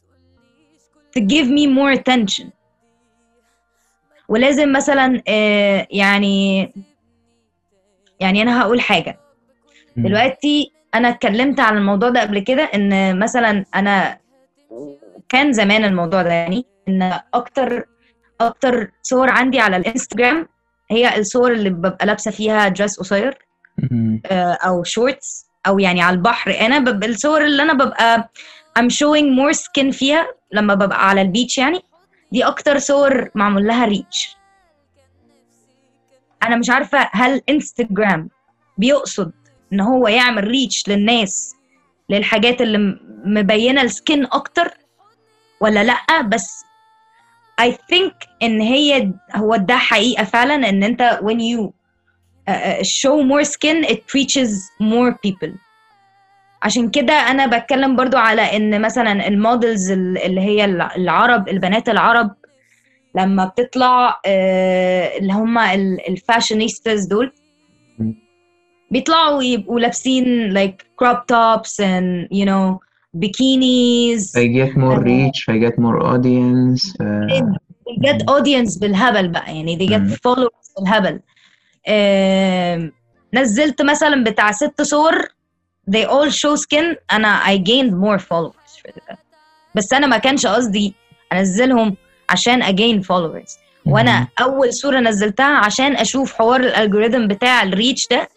to 1.19 1.23
give 1.23 1.47
me 1.47 1.67
more 1.79 1.99
attention 2.01 2.47
ولازم 4.29 4.73
مثلا 4.73 5.23
آه، 5.29 5.87
يعني 5.91 6.73
يعني 8.21 8.43
أنا 8.43 8.61
هقول 8.63 8.81
حاجة. 8.81 9.21
دلوقتي 9.97 10.73
أنا 10.97 11.09
اتكلمت 11.09 11.61
عن 11.61 11.77
الموضوع 11.77 12.09
ده 12.09 12.21
قبل 12.21 12.39
كده 12.39 12.63
إن 12.63 13.19
مثلا 13.19 13.65
أنا 13.75 14.19
كان 15.29 15.53
زمان 15.53 15.85
الموضوع 15.85 16.23
ده 16.23 16.33
يعني 16.33 16.65
إن 16.89 17.21
أكتر 17.35 17.85
أكتر 18.41 18.91
صور 19.03 19.31
عندي 19.31 19.61
على 19.61 19.77
الإنستجرام 19.77 20.49
هي 20.91 21.19
الصور 21.19 21.53
اللي 21.53 21.71
ببقى 21.71 22.07
لابسة 22.07 22.31
فيها 22.31 22.69
dress 22.69 22.99
قصير. 23.01 23.39
آه، 24.27 24.53
أو 24.53 24.85
shorts 24.85 25.47
أو 25.67 25.79
يعني 25.79 26.03
على 26.03 26.17
البحر 26.17 26.51
أنا 26.61 26.79
ببقى 26.79 27.09
الصور 27.09 27.45
اللي 27.45 27.63
أنا 27.63 27.73
ببقى 27.73 28.31
I'm 28.79 28.83
showing 28.93 29.37
more 29.39 29.57
skin 29.59 29.91
فيها 29.91 30.27
لما 30.53 30.75
ببقى 30.75 31.09
على 31.09 31.23
ال 31.23 31.29
beach 31.29 31.59
يعني 31.59 31.81
دي 32.33 32.45
أكتر 32.45 32.79
صور 32.79 33.31
معمول 33.35 33.67
لها 33.67 33.85
reach 33.85 34.37
أنا 36.43 36.57
مش 36.57 36.71
عارفة 36.71 37.09
هل 37.13 37.41
انستجرام 37.49 38.29
بيقصد 38.79 39.33
إن 39.73 39.81
هو 39.81 40.09
يعمل 40.09 40.45
reach 40.45 40.89
للناس 40.89 41.55
للحاجات 42.11 42.61
اللي 42.61 42.99
مبينة 43.25 43.83
ال 43.83 43.91
skin 43.91 44.25
أكتر 44.25 44.71
ولا 45.61 45.85
لأ 45.85 46.23
بس 46.23 46.65
I 47.61 47.65
think 47.73 48.15
إن 48.43 48.61
هي 48.61 49.13
هو 49.35 49.57
ده 49.57 49.77
حقيقة 49.77 50.25
فعلا 50.25 50.69
إن 50.69 50.83
أنت 50.83 51.21
when 51.23 51.39
you 51.41 51.71
uh, 52.51 52.83
show 52.85 53.23
more 53.23 53.45
skin 53.45 53.85
it 53.93 54.01
reaches 54.19 54.51
more 54.83 55.13
people 55.27 55.51
عشان 56.63 56.91
كده 56.91 57.13
أنا 57.13 57.47
بتكلم 57.59 57.97
برضو 57.97 58.17
على 58.17 58.57
إن 58.57 58.81
مثلا 58.81 59.29
ال 59.29 59.38
models 59.38 59.91
ال- 59.91 60.19
اللي 60.19 60.41
هي 60.41 60.65
الع- 60.65 60.95
العرب 60.97 61.49
البنات 61.49 61.89
العرب 61.89 62.35
لما 63.15 63.45
بتطلع 63.45 64.21
اللي 64.27 65.33
هم 65.33 65.59
الفاشونيستاز 66.09 67.07
دول. 67.07 67.33
بيطلعوا 68.91 69.43
يبقوا 69.43 69.81
لابسين 69.81 70.55
like 70.59 70.75
crop 71.03 71.17
tops 71.33 71.71
and 71.81 72.29
you 72.33 72.45
know 72.47 72.79
bikinis 73.17 74.23
I 74.37 74.47
get 74.59 74.77
more 74.77 74.99
آه. 74.99 75.05
reach 75.05 75.55
I 75.55 75.59
get 75.67 75.75
more 75.79 76.03
audience 76.03 76.97
آه، 77.01 77.55
they 77.89 78.09
get 78.09 78.23
audience 78.31 78.81
بالهبل 78.81 79.29
بقى 79.29 79.57
يعني 79.57 79.79
they 79.79 79.91
get 79.91 80.15
followers 80.15 80.75
بالهبل 80.81 81.21
آم، 81.89 82.93
نزلت 83.35 83.83
مثلا 83.83 84.25
بتاع 84.25 84.53
ست 84.53 84.83
صور 84.83 85.29
they 85.91 86.05
all 86.07 86.31
show 86.31 86.57
skin 86.61 86.97
أنا 87.13 87.41
I 87.45 87.59
gained 87.59 87.93
more 87.93 88.19
followers 88.23 88.73
for 88.81 88.93
that. 88.93 89.17
بس 89.75 89.93
أنا 89.93 90.07
ما 90.07 90.19
كانش 90.19 90.47
قصدي 90.47 90.95
انزلهم 91.33 91.97
عشان 92.31 92.63
gain 92.63 93.03
followers 93.05 93.59
وأنا 93.87 94.29
اول 94.41 94.73
صوره 94.75 95.01
نزلتها 95.01 95.57
عشان 95.57 95.97
أشوف 95.97 96.33
حوار 96.35 96.61
ال 96.61 96.67
algorithm 96.67 97.27
بتاع 97.27 97.63
ال 97.63 97.70
reach 97.70 98.07
ده 98.11 98.29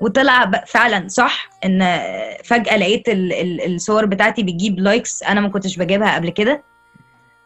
وطلع 0.00 0.50
فعلا 0.66 1.08
صح 1.08 1.50
إن 1.64 2.00
فجأة 2.44 2.76
لقيت 2.76 3.08
ال- 3.08 3.32
ال- 3.32 3.74
الصور 3.74 4.04
بتاعتي 4.06 4.42
بتجيب 4.42 4.78
likes 4.78 5.22
أنا 5.22 5.40
ما 5.40 5.48
كنتش 5.48 5.76
بجيبها 5.76 6.14
قبل 6.14 6.30
كده. 6.30 6.62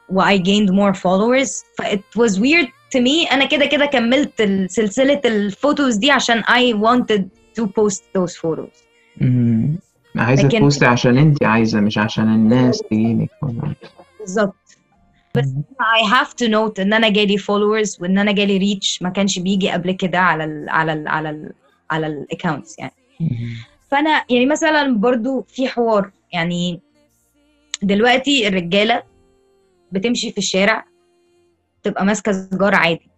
و 0.09 0.23
I 0.23 0.39
gained 0.39 0.71
more 0.71 0.95
followers. 0.99 1.65
ف 1.79 1.83
it 1.83 2.21
was 2.23 2.33
weird 2.33 2.69
to 2.97 3.01
me. 3.01 3.33
أنا 3.33 3.45
كده 3.45 3.67
كده 3.67 3.87
كملت 3.87 4.43
سلسلة 4.67 5.21
ال 5.25 5.35
photos 5.35 5.97
دي 5.97 6.11
عشان 6.11 6.43
I 6.43 6.75
wanted 6.77 7.23
to 7.61 7.65
post 7.67 8.01
those 8.19 8.33
photos. 8.37 8.83
مهم. 9.21 9.79
عايزة 10.17 10.43
لكن- 10.49 10.59
تبوستي 10.59 10.87
عشان 10.87 11.19
انت 11.19 11.43
عايزة 11.45 11.81
مش 11.81 11.99
عشان 11.99 12.25
الناس 12.35 12.83
تجيلك. 12.91 13.31
بالظبط. 14.21 14.55
بس 15.35 15.45
I 15.81 16.11
have 16.11 16.29
to 16.31 16.49
note 16.51 16.81
إن 16.81 16.93
أنا 16.93 17.09
جالي 17.09 17.39
followers 17.39 18.01
وإن 18.01 18.19
أنا 18.19 18.33
جالي 18.33 18.59
reach 18.81 18.99
ما 19.03 19.09
كانش 19.09 19.39
بيجي 19.39 19.71
قبل 19.71 19.93
كده 19.93 20.19
على 20.19 20.45
ال 20.45 20.69
على 20.69 20.93
ال 20.93 21.09
على 21.09 21.31
ال 21.31 21.53
على 21.91 22.07
الاكونتس 22.07 22.79
يعني. 22.79 22.93
فأنا 23.91 24.25
يعني 24.31 24.47
مثلا 24.47 24.97
برضو 24.97 25.43
في 25.43 25.69
حوار 25.69 26.11
يعني 26.33 26.81
دلوقتي 27.83 28.49
الرجالة 28.49 29.03
بتمشي 29.93 30.33
في 30.33 30.39
الشارع 30.39 30.85
تبقى 31.83 32.05
ماسكة 32.05 32.33
سيجارة 32.33 32.77
عادي. 32.77 33.11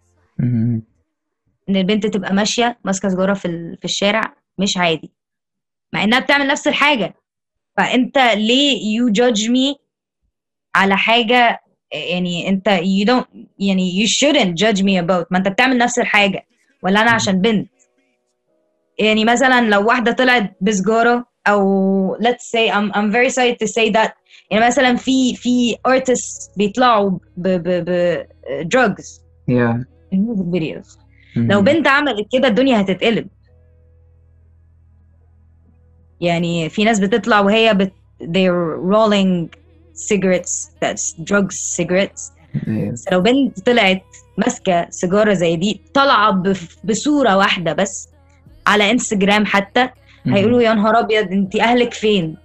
إن 1.69 1.75
البنت 1.75 2.07
تبقى 2.07 2.33
ماشية 2.33 2.79
ماسكة 2.85 3.09
سيجارة 3.09 3.33
في 3.33 3.77
في 3.79 3.85
الشارع 3.85 4.33
مش 4.57 4.77
عادي. 4.77 5.11
مع 5.93 6.03
إنها 6.03 6.19
بتعمل 6.19 6.47
نفس 6.47 6.67
الحاجة. 6.67 7.15
فأنت 7.77 8.17
ليه 8.17 8.99
you 8.99 9.11
judge 9.13 9.47
me 9.47 9.79
على 10.75 10.97
حاجة؟ 10.97 11.61
يعني 11.91 12.49
أنت 12.49 12.69
you 12.69 13.07
don't 13.07 13.37
يعني 13.59 14.05
you 14.05 14.09
shouldn't 14.09 14.53
judge 14.65 14.81
me 14.81 15.01
about. 15.05 15.25
ما 15.31 15.37
أنت 15.37 15.47
بتعمل 15.47 15.77
نفس 15.77 15.99
الحاجة. 15.99 16.47
ولا 16.83 17.01
أنا 17.01 17.11
عشان 17.11 17.41
بنت. 17.41 17.69
يعني 18.99 19.25
مثلا 19.25 19.69
لو 19.69 19.87
واحدة 19.87 20.11
طلعت 20.11 20.53
بسجارة 20.61 21.25
أو 21.47 22.17
let's 22.17 22.43
say 22.55 22.71
I'm, 22.71 22.91
I'm 22.93 23.11
very 23.11 23.29
sorry 23.29 23.55
to 23.63 23.67
say 23.67 23.91
that. 23.91 24.11
يعني 24.51 24.65
مثلا 24.65 24.95
في 24.95 25.35
في 25.35 25.75
artists 25.87 26.57
بيطلعوا 26.57 27.09
ب 27.37 27.47
ب 27.47 27.85
ب 27.89 28.23
drugs. 28.75 29.21
Yeah. 29.51 29.77
Music 30.13 30.45
videos. 30.53 30.97
مهم. 31.35 31.51
لو 31.51 31.61
بنت 31.61 31.87
عملت 31.87 32.27
كده 32.31 32.47
الدنيا 32.47 32.81
هتتقلب. 32.81 33.27
يعني 36.21 36.69
في 36.69 36.83
ناس 36.83 36.99
بتطلع 36.99 37.39
وهي 37.39 37.73
بت 37.73 37.93
they're 38.23 38.79
rolling 38.93 39.47
cigarettes. 39.95 40.69
That's 40.81 41.23
drugs 41.23 41.75
cigarettes. 41.77 42.31
بس 42.67 43.05
لو 43.11 43.21
بنت 43.21 43.59
طلعت 43.65 44.03
ماسكة 44.37 44.87
سيجارة 44.89 45.33
زي 45.33 45.55
دي 45.55 45.81
طالعة 45.93 46.43
بصورة 46.83 47.37
واحدة 47.37 47.73
بس. 47.73 48.09
على 48.67 48.91
انستجرام 48.91 49.45
حتى. 49.45 49.89
هيقولوا 50.25 50.61
يا 50.61 50.73
نهار 50.73 50.99
أبيض 50.99 51.31
أنت 51.31 51.55
أهلك 51.55 51.93
فين؟ 51.93 52.37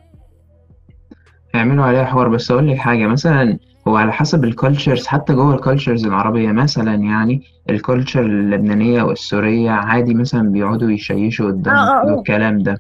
هيعملوا 1.55 1.85
عليها 1.85 2.05
حوار. 2.05 2.29
بس 2.29 2.51
أقول 2.51 2.69
لك 2.69 2.77
حاجة 2.79 3.07
مثلا 3.07 3.59
هو 3.89 3.97
على 3.97 4.13
حسب 4.13 4.45
ال 4.45 4.52
cultures 4.52 5.07
حتى 5.07 5.33
جوه 5.33 5.55
ال 5.55 5.61
cultures 5.61 6.07
العربية 6.07 6.53
مثلا 6.53 6.95
يعني 6.95 7.43
ال 7.71 7.77
culture 7.77 8.21
اللبنانية 8.27 9.03
والسورية 9.03 9.71
عادي 9.71 10.15
مثلا 10.15 10.51
بيقعدوا 10.53 10.91
يشيشوا 10.91 11.47
قدام 11.47 11.75
آه، 11.75 11.79
آه، 11.79 12.11
آه. 12.15 12.19
الكلام 12.19 12.63
ده. 12.63 12.79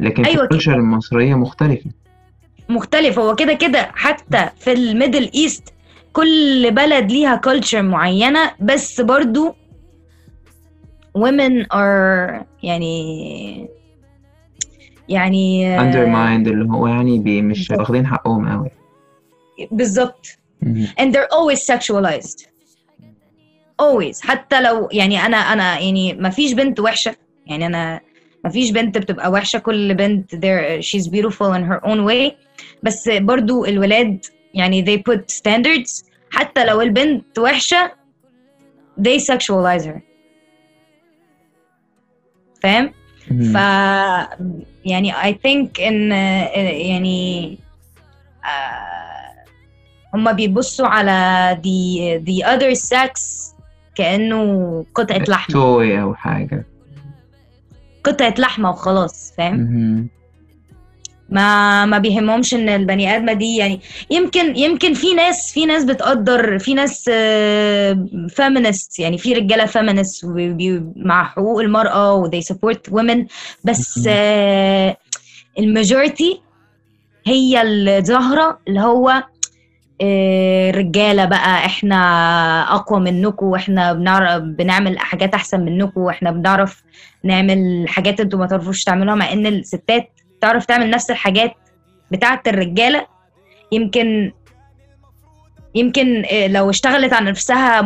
لكن 0.00 0.24
أيوة 0.24 0.42
ال 0.42 0.46
culture 0.46 0.74
المصرية 0.74 1.34
مختلفة. 1.34 1.90
مختلف 2.68 3.18
هو 3.18 3.34
كده 3.34 3.52
كده 3.52 3.90
حتى 3.94 4.48
في 4.58 4.72
ال 4.72 4.80
Middle 4.80 5.30
East 5.34 5.74
كل 6.12 6.70
بلد 6.70 7.12
ليها 7.12 7.36
culture 7.36 7.82
معينة 7.82 8.50
بس 8.60 9.00
برضو 9.00 9.54
women 11.18 11.66
are 11.74 12.44
يعني 12.62 13.68
يعني 15.08 15.76
undermined 15.78 16.48
اللي 16.48 16.72
هو 16.72 16.86
يعني 16.86 17.42
مش. 17.42 17.70
واخدين 17.70 18.06
حقهم 18.06 18.48
قوي 18.48 18.70
بالظبط 19.70 20.26
and 21.00 21.12
they're 21.12 21.30
always 21.32 21.60
sexualized. 21.74 22.46
Always. 23.82 24.20
حتى 24.22 24.62
لو 24.62 24.88
يعني 24.92 25.26
أنا 25.26 25.36
أنا 25.36 25.78
يعني 25.78 26.14
ما 26.14 26.30
فيش 26.30 26.52
بنت 26.52 26.80
وحشة. 26.80 27.16
يعني 27.46 27.66
أنا 27.66 28.00
ما 28.44 28.50
فيش 28.50 28.70
بنت 28.70 28.98
بتبقى 28.98 29.30
وحشة. 29.30 29.58
كل 29.58 29.94
بنت 29.94 30.36
there 30.36 30.82
she's 30.82 31.06
beautiful 31.08 31.52
in 31.56 31.64
her 31.72 31.80
own 31.86 32.06
way. 32.10 32.32
بس 32.82 33.08
برضو 33.08 33.64
الولاد 33.64 34.24
يعني 34.54 34.84
they 34.84 35.12
put 35.12 35.20
standards. 35.20 36.04
حتى 36.30 36.64
لو 36.64 36.80
البنت 36.80 37.38
وحشة 37.38 37.92
they 39.00 39.18
sexualize 39.20 39.84
her. 39.84 40.11
فاهم؟ 42.62 42.92
ف 43.28 43.54
يعني 44.84 45.12
I 45.12 45.32
think 45.32 45.80
إن 45.80 46.12
يعني 46.12 47.58
آه، 48.44 49.44
هما 50.14 50.32
بيبصوا 50.32 50.86
على 50.86 51.58
the 51.62 52.20
the 52.28 52.46
other 52.46 52.78
sex 52.90 53.20
كأنه 53.94 54.84
قطعة 54.94 55.18
لحمة 55.28 55.52
توي 55.52 56.02
أو 56.02 56.14
حاجة 56.14 56.66
قطعة 58.04 58.34
لحمة 58.38 58.70
وخلاص 58.70 59.32
فاهم؟ 59.36 60.08
ما 61.32 61.84
ما 61.86 61.98
بيهمهمش 61.98 62.54
إن 62.54 62.68
البني 62.68 63.16
آدمة 63.16 63.32
دي 63.32 63.56
يعني 63.56 63.80
يمكن 64.10 64.56
يمكن 64.56 64.94
في 64.94 65.14
ناس 65.14 65.52
في 65.52 65.66
ناس 65.66 65.84
بتقدر 65.84 66.58
في 66.58 66.74
ناس 66.74 67.04
feminist 68.28 68.98
يعني 68.98 69.18
في 69.18 69.32
رجالة 69.32 69.66
feminist 69.66 70.24
مع 70.96 71.24
حقوق 71.24 71.60
المرأة 71.60 72.14
و 72.14 72.30
they 72.30 72.42
support 72.52 72.92
women 72.92 73.18
بس. 73.64 74.04
آه، 74.08 74.96
ال 75.58 75.67
majority 75.67 76.40
هي 77.26 77.62
الظاهرة 77.62 78.58
اللي 78.68 78.80
هو 78.80 79.22
آه، 80.00 80.70
رجاله 80.70 81.24
بقى 81.24 81.66
إحنا 81.66 81.96
أقوى 82.74 83.00
منكم 83.00 83.46
وإحنا 83.46 83.92
بنعرف 83.92 84.42
بنعمل 84.42 84.98
حاجات 84.98 85.34
أحسن 85.34 85.60
منكم 85.60 86.00
وإحنا 86.00 86.30
بنعرف 86.30 86.82
نعمل 87.24 87.84
حاجات 87.88 88.20
أنتوا 88.20 88.38
ما 88.38 88.46
تعرفوش 88.46 88.84
تعملوها 88.84 89.14
مع 89.14 89.32
إن 89.32 89.46
الستات 89.46 90.10
تعرف 90.42 90.66
تعمل 90.66 90.90
نفس 90.90 91.10
الحاجات 91.10 91.54
بتاعه 92.10 92.42
الرجالة؟ 92.46 93.06
يمكن 93.72 94.32
يمكن 95.74 96.24
آه، 96.32 96.46
لو 96.46 96.70
اشتغلت 96.70 97.12
على 97.12 97.30
نفسها 97.30 97.82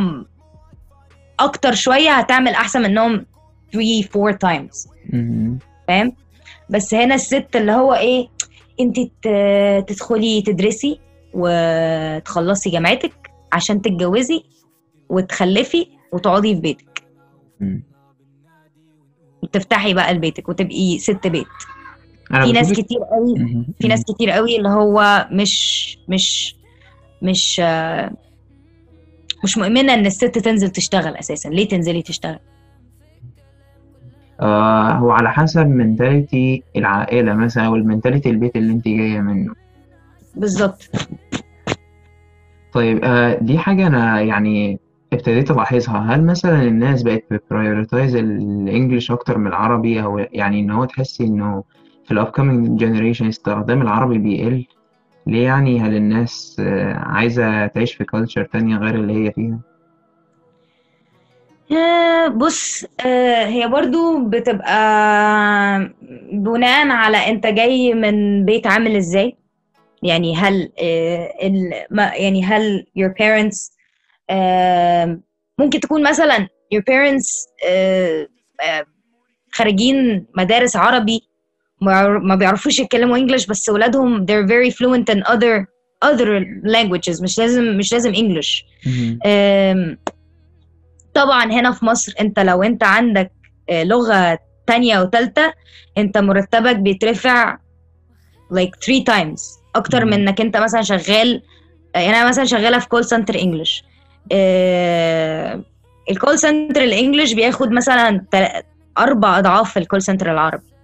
أكتر 1.40 1.74
شوية 1.74 2.10
هتعمل 2.10 2.52
أحسن 2.52 2.82
منهم 2.82 3.26
3 3.72 4.08
4 4.16 4.38
times. 4.44 4.88
مهم. 5.12 5.58
فاهم؟ 5.88 6.12
بس 6.70 6.94
هنا 6.94 7.14
الست 7.14 7.56
اللي 7.56 7.72
هو 7.72 7.94
إيه 7.94 8.28
انت 8.80 8.96
تدخلي 9.88 10.42
تدرسي 10.42 11.00
وتخلصي 11.34 12.70
جامعتك 12.70 13.30
عشان 13.52 13.82
تتجوزي 13.82 14.42
وتخلفي 15.08 15.86
وتقعدي 16.12 16.54
في 16.54 16.60
بيتك. 16.60 17.02
وتفتحي 19.42 19.94
بقى 19.94 20.14
لبيتك 20.14 20.48
وتبقي 20.48 20.98
ست 20.98 21.26
بيت. 21.26 21.46
في 22.30 22.52
ناس 22.52 22.72
كتير 22.72 22.98
قوي. 22.98 23.64
في 23.80 23.88
ناس 23.88 24.04
كتير 24.04 24.30
قوي 24.30 24.56
اللي 24.56 24.68
هو 24.68 25.28
مش 25.32 25.98
مش 26.08 26.56
مش 27.22 27.60
مش 29.44 29.58
مؤمنة 29.58 29.94
إن 29.94 30.06
الست 30.06 30.38
تنزل 30.38 30.70
تشتغل 30.70 31.16
أساسا. 31.16 31.48
ليه 31.48 31.68
تنزلي 31.68 32.02
تشتغل؟ 32.02 32.38
آه 34.40 34.92
هو 34.92 35.10
على 35.10 35.32
حسب 35.32 35.66
mentality 35.66 36.62
العائلة 36.76 37.34
مثلا 37.34 37.66
أو 37.66 37.76
ال 37.76 37.82
mentality 37.82 38.30
البيت 38.30 38.56
اللي 38.56 38.72
أنت 38.72 38.84
جاية 38.84 39.20
منه. 39.20 39.54
بالظبط. 40.34 40.90
طيب 42.72 43.04
آه 43.04 43.38
دي 43.40 43.58
حاجة 43.58 43.86
أنا 43.86 44.20
يعني 44.20 44.78
ابتديت 45.12 45.50
ألاحظها. 45.50 46.14
هل 46.14 46.24
مثلا 46.24 46.62
الناس 46.62 47.02
بقت 47.02 47.24
بت 47.30 47.45
prioritize 47.45 48.16
ال 48.16 48.28
English 48.28 49.10
أكتر 49.10 49.38
من 49.38 49.46
العربي؟ 49.46 50.02
أو 50.02 50.18
يعني 50.18 50.60
إن 50.60 50.70
هو 50.70 50.84
تحسي 50.84 51.24
إنه 51.24 51.64
في 52.06 52.12
ال 52.12 52.20
upcoming 52.20 52.80
generation 52.80 53.26
استخدام 53.28 53.82
العربي 53.82 54.18
بيقل؟ 54.18 54.64
ليه 55.26 55.44
يعني؟ 55.44 55.80
هل 55.80 55.94
الناس 55.96 56.56
آه 56.60 56.94
عايزة 56.94 57.66
تعيش 57.66 57.94
في 57.94 58.04
culture 58.04 58.44
تانية 58.44 58.76
غير 58.76 58.94
اللي 58.94 59.26
هي 59.26 59.32
فيها؟ 59.32 59.58
آه، 61.72 62.28
بص 62.28 62.84
آه، 63.06 63.44
هي 63.46 63.68
برضو 63.68 64.24
بتبقى 64.24 65.92
بناء 66.32 66.88
على 66.88 67.16
أنت 67.16 67.46
جاي 67.46 67.94
من 67.94 68.44
بيت 68.44 68.66
عامل 68.66 68.96
إزاي. 68.96 69.36
يعني 70.02 70.36
هل 70.36 70.72
يعني 72.14 72.44
هل 72.44 72.86
your 72.98 73.10
parents 73.10 73.76
ممكن 75.58 75.80
تكون 75.80 76.08
مثلا 76.08 76.48
your 76.74 76.80
parents 76.80 77.48
خارجين 79.52 80.26
مدارس 80.36 80.76
عربي 80.76 81.20
ما 81.80 82.34
بيعرفوش 82.34 82.78
يتكلموا 82.78 83.16
English 83.16 83.46
بس 83.46 83.68
ولادهم 83.68 84.26
they're 84.26 84.46
very 84.48 84.74
fluent 84.74 85.14
in 85.14 85.22
other 85.32 85.64
other 86.04 86.44
languages 86.64 87.22
مش 87.22 87.38
لازم 87.38 87.64
مش 87.64 87.92
لازم 87.92 88.14
English 88.14 88.64
طبعا 91.14 91.44
هنا 91.44 91.72
في 91.72 91.84
مصر 91.84 92.14
انت 92.20 92.38
لو 92.38 92.62
انت 92.62 92.84
عندك 92.84 93.32
آه، 93.70 93.84
لغة 93.84 94.38
تانية 94.66 95.00
وتالتة 95.00 95.52
انت 95.98 96.18
مرتبك 96.18 96.76
بيترفع 96.76 97.58
like 98.52 98.70
three 98.86 99.02
times 99.14 99.42
أكتر. 99.76 100.04
من 100.04 100.12
انك 100.12 100.40
انت 100.40 100.56
مثلا 100.56 100.82
شغال 100.82 101.42
آه، 101.96 101.98
يعني 101.98 102.16
أنا 102.16 102.28
مثلا 102.28 102.44
شغالة 102.44 102.78
في 102.78 102.88
call 102.88 103.04
center 103.04 103.34
English 103.38 103.84
ال 106.10 106.16
call 106.16 106.38
center 106.38 106.82
ال 106.84 106.90
English 106.90 107.32
بياخد 107.32 107.70
مثلا 107.70 108.24
أربع 108.98 109.38
أضعاف 109.38 109.78
ال 109.78 109.83
call 109.83 110.02
center 110.02 110.32
العربي. 110.32 110.75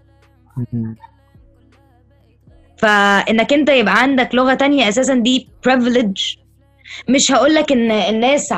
فإنك 2.79 3.53
أنت 3.53 3.69
يبقى 3.69 4.03
عندك 4.03 4.35
لغة 4.35 4.55
تانية 4.55 4.89
أساسا 4.89 5.15
دي 5.15 5.49
privilege. 5.69 6.39
مش 7.09 7.33
هقولك 7.33 7.73
إن 7.73 7.91
الناس 7.91 8.53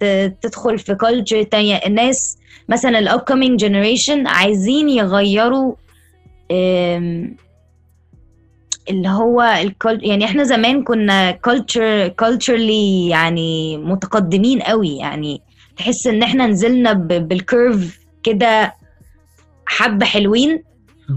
ت- 0.00 0.34
تدخل 0.42 0.78
في 0.78 0.94
culture 0.94 1.48
تانية. 1.48 1.76
الناس 1.76 2.38
مثلا 2.68 2.98
ال 2.98 3.08
upcoming 3.10 3.60
generation 3.64 4.26
عايزين 4.26 4.88
يغيروا 4.88 5.74
اللي 8.90 9.08
هو 9.08 9.42
يعني 10.02 10.24
إحنا 10.24 10.44
زمان 10.44 10.82
كنا 10.84 11.32
culture 11.48 12.10
culturally 12.24 13.08
يعني 13.10 13.76
متقدمين 13.76 14.62
قوي. 14.62 14.96
يعني 14.96 15.42
تحس 15.76 16.06
إن 16.06 16.22
إحنا 16.22 16.46
نزلنا 16.46 16.92
ب- 16.92 17.28
بال 17.28 17.48
curve 17.48 17.98
كده 18.22 18.74
حبة 19.66 20.06
حلوين. 20.06 20.62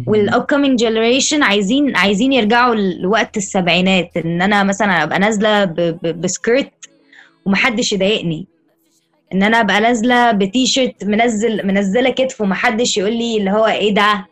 وال 0.08 0.22
upcoming 0.22 0.80
generation 0.80 1.43
عايزين 1.43 1.95
عايزين 1.95 2.34
يرجعوا 2.34 2.75
لوقت 2.75 3.38
السبعينات 3.38 4.17
إن 4.17 4.41
أنا 4.41 4.63
مثلا 4.63 5.04
أبقى 5.04 5.19
نازلة 5.19 5.65
ب 6.04 6.15
skirt 6.15 6.71
ومحدش 7.45 7.93
يضايقني. 7.93 8.47
إن 9.34 9.43
أنا 9.43 9.62
أبقى 9.62 9.82
نازلة 9.82 10.32
بتيشيرت 10.32 11.04
منزل 11.04 11.67
منزلة 11.67 12.10
كتف 12.10 12.41
ومحدش 12.41 12.97
يقول 12.97 13.13
لي 13.13 13.38
اللي 13.38 13.51
هو 13.51 13.65
إيه 13.65 13.93
ده؟ 13.93 14.25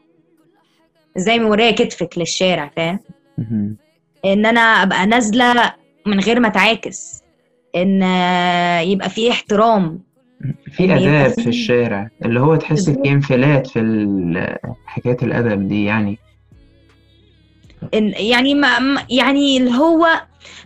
دي 1.15 1.39
مورية 1.39 1.71
كتفك 1.71 2.17
للشارع 2.17 2.71
فاهم. 2.75 2.99
إن 4.25 4.45
أنا 4.45 4.59
أبقى 4.61 5.05
نازلة 5.05 5.73
من 6.05 6.19
غير 6.19 6.39
ما 6.39 6.47
أتعاكس. 6.47 7.21
إن 7.75 8.01
يبقى 8.89 9.09
في 9.09 9.31
احترام. 9.31 9.99
في 10.71 10.83
آداب 10.95 11.31
في- 11.31 11.49
الشارع 11.49 12.09
اللي 12.25 12.39
هو 12.39 12.55
تحس 12.55 12.89
انفلات 12.89 13.67
في 13.67 13.79
ال- 13.79 14.57
حكاية 14.85 15.17
الأدب 15.23 15.67
دي 15.67 15.83
يعني 15.85 16.17
يعني 18.19 18.53
ما 18.53 18.67
يعني 19.09 19.57
اللي 19.57 19.71
هو 19.71 20.07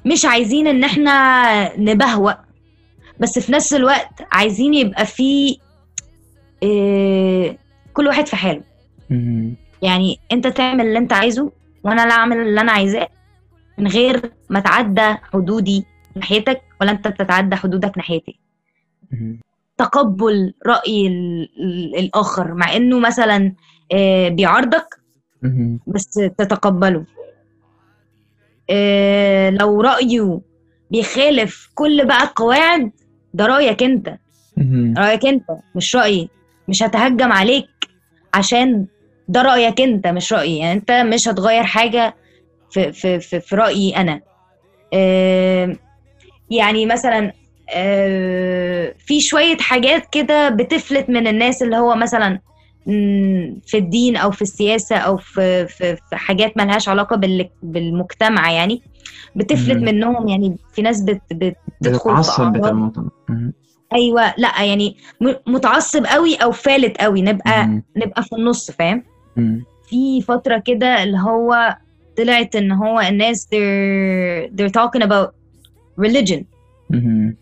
مش 0.06 0.26
عايزين 0.26 0.68
إن 0.68 0.84
إحنا 0.84 1.78
نبهوأ 1.78 2.32
بس 3.20 3.40
في 3.40 3.52
نفس 3.52 3.74
الوقت 3.74 4.28
عايزين 4.32 4.74
يبقى 4.74 5.06
في 5.06 5.58
إيه 6.64 7.58
كل 7.94 8.08
واحد 8.08 8.28
في 8.28 8.36
حاله. 8.36 8.64
يعني 9.82 10.20
أنت 10.32 10.48
تعمل 10.48 10.86
اللي 10.88 10.98
أنت 11.00 11.14
عايزه 11.14 11.52
وأنا 11.84 12.02
لا 12.06 12.12
أعمل 12.12 12.38
اللي 12.38 12.62
أنا 12.62 12.72
عايزاه 12.72 13.08
من 13.78 13.88
غير 13.88 14.32
ما 14.50 14.60
تعدى 14.60 15.16
حدودي 15.34 15.86
ناحيتك 16.16 16.62
ولا 16.82 16.92
أنت 16.92 17.08
تتعدى 17.08 17.56
حدودك 17.56 17.98
ناحيتي. 17.98 18.40
تقبل 19.78 20.54
رأي 20.68 21.08
ال- 21.08 21.50
ال- 21.60 21.96
الآخر 22.00 22.54
مع 22.54 22.76
إنه 22.76 23.00
مثلا 23.00 23.54
آه، 23.94 24.30
بيعارضك. 24.30 24.86
بس 25.88 26.14
تتقبله. 26.14 27.06
آه، 28.70 29.50
لو 29.50 29.82
رأيه 29.82 30.42
بيخالف 30.92 31.70
كل 31.76 32.06
بقى 32.06 32.24
القواعد 32.24 32.92
ده 33.34 33.46
رأيك 33.46 33.84
أنت. 33.84 34.18
رأيك 34.98 35.26
أنت 35.26 35.44
مش 35.76 35.96
رأيي. 35.96 36.30
مش 36.68 36.84
هتهجم 36.84 37.32
عليك 37.32 37.68
عشان 38.34 38.86
ده 39.28 39.42
رأيك 39.42 39.82
أنت 39.82 40.08
مش 40.08 40.34
رأيي. 40.34 40.58
يعني 40.58 40.74
أنت 40.74 40.92
مش 40.92 41.28
هتغير 41.28 41.64
حاجة 41.64 42.16
في, 42.72 42.92
في, 42.92 43.20
في, 43.20 43.40
في 43.40 43.56
رأيي 43.56 43.96
أنا. 43.98 44.22
آه، 44.94 45.76
يعني 46.52 46.86
مثلا 46.86 47.32
في 48.98 49.22
شوية 49.22 49.58
حاجات 49.58 50.04
كده 50.12 50.50
بتفلت 50.50 51.10
من 51.10 51.28
الناس 51.28 51.64
اللي 51.64 51.78
هو 51.78 51.96
مثلا 51.96 52.40
مم، 52.88 53.62
في 53.68 53.78
الدين 53.78 54.16
أو 54.18 54.32
في 54.32 54.42
السياسة 54.42 54.96
أو 54.96 55.18
في, 55.18 55.68
في, 55.68 55.96
في 55.96 56.16
حاجات 56.16 56.58
ملهاش 56.58 56.90
علاقة 56.90 57.16
بال- 57.16 57.50
بالمجتمع 57.64 58.52
يعني 58.52 58.82
بتفلت 59.36 59.78
مم. 59.78 59.84
منهم 59.86 60.28
يعني 60.28 60.58
في 60.74 60.82
ناس 60.82 61.02
بت 61.02 61.22
بت 61.32 61.56
بتدخل 61.82 62.10
في. 63.30 63.52
أيوه 63.94 64.34
لأ 64.38 64.64
يعني 64.64 64.98
متعصب 65.48 66.06
قوي 66.06 66.36
أو 66.36 66.52
فالت 66.52 66.98
قوي 67.02 67.22
نبقى 67.22 67.68
مهم. 67.68 67.84
نبقى 67.98 68.24
في 68.24 68.36
النص 68.36 68.72
فاهم. 68.72 69.04
في 69.90 70.22
فترة 70.22 70.58
كده 70.58 71.04
اللي 71.04 71.18
هو 71.18 71.78
طلعت 72.18 72.56
إن 72.56 72.72
هو 72.72 73.00
الناس 73.00 73.46
they're 73.48 74.50
they're 74.50 74.72
talking 74.82 75.04
about 75.08 75.30
religion 76.06 76.44
مهم. 76.90 77.36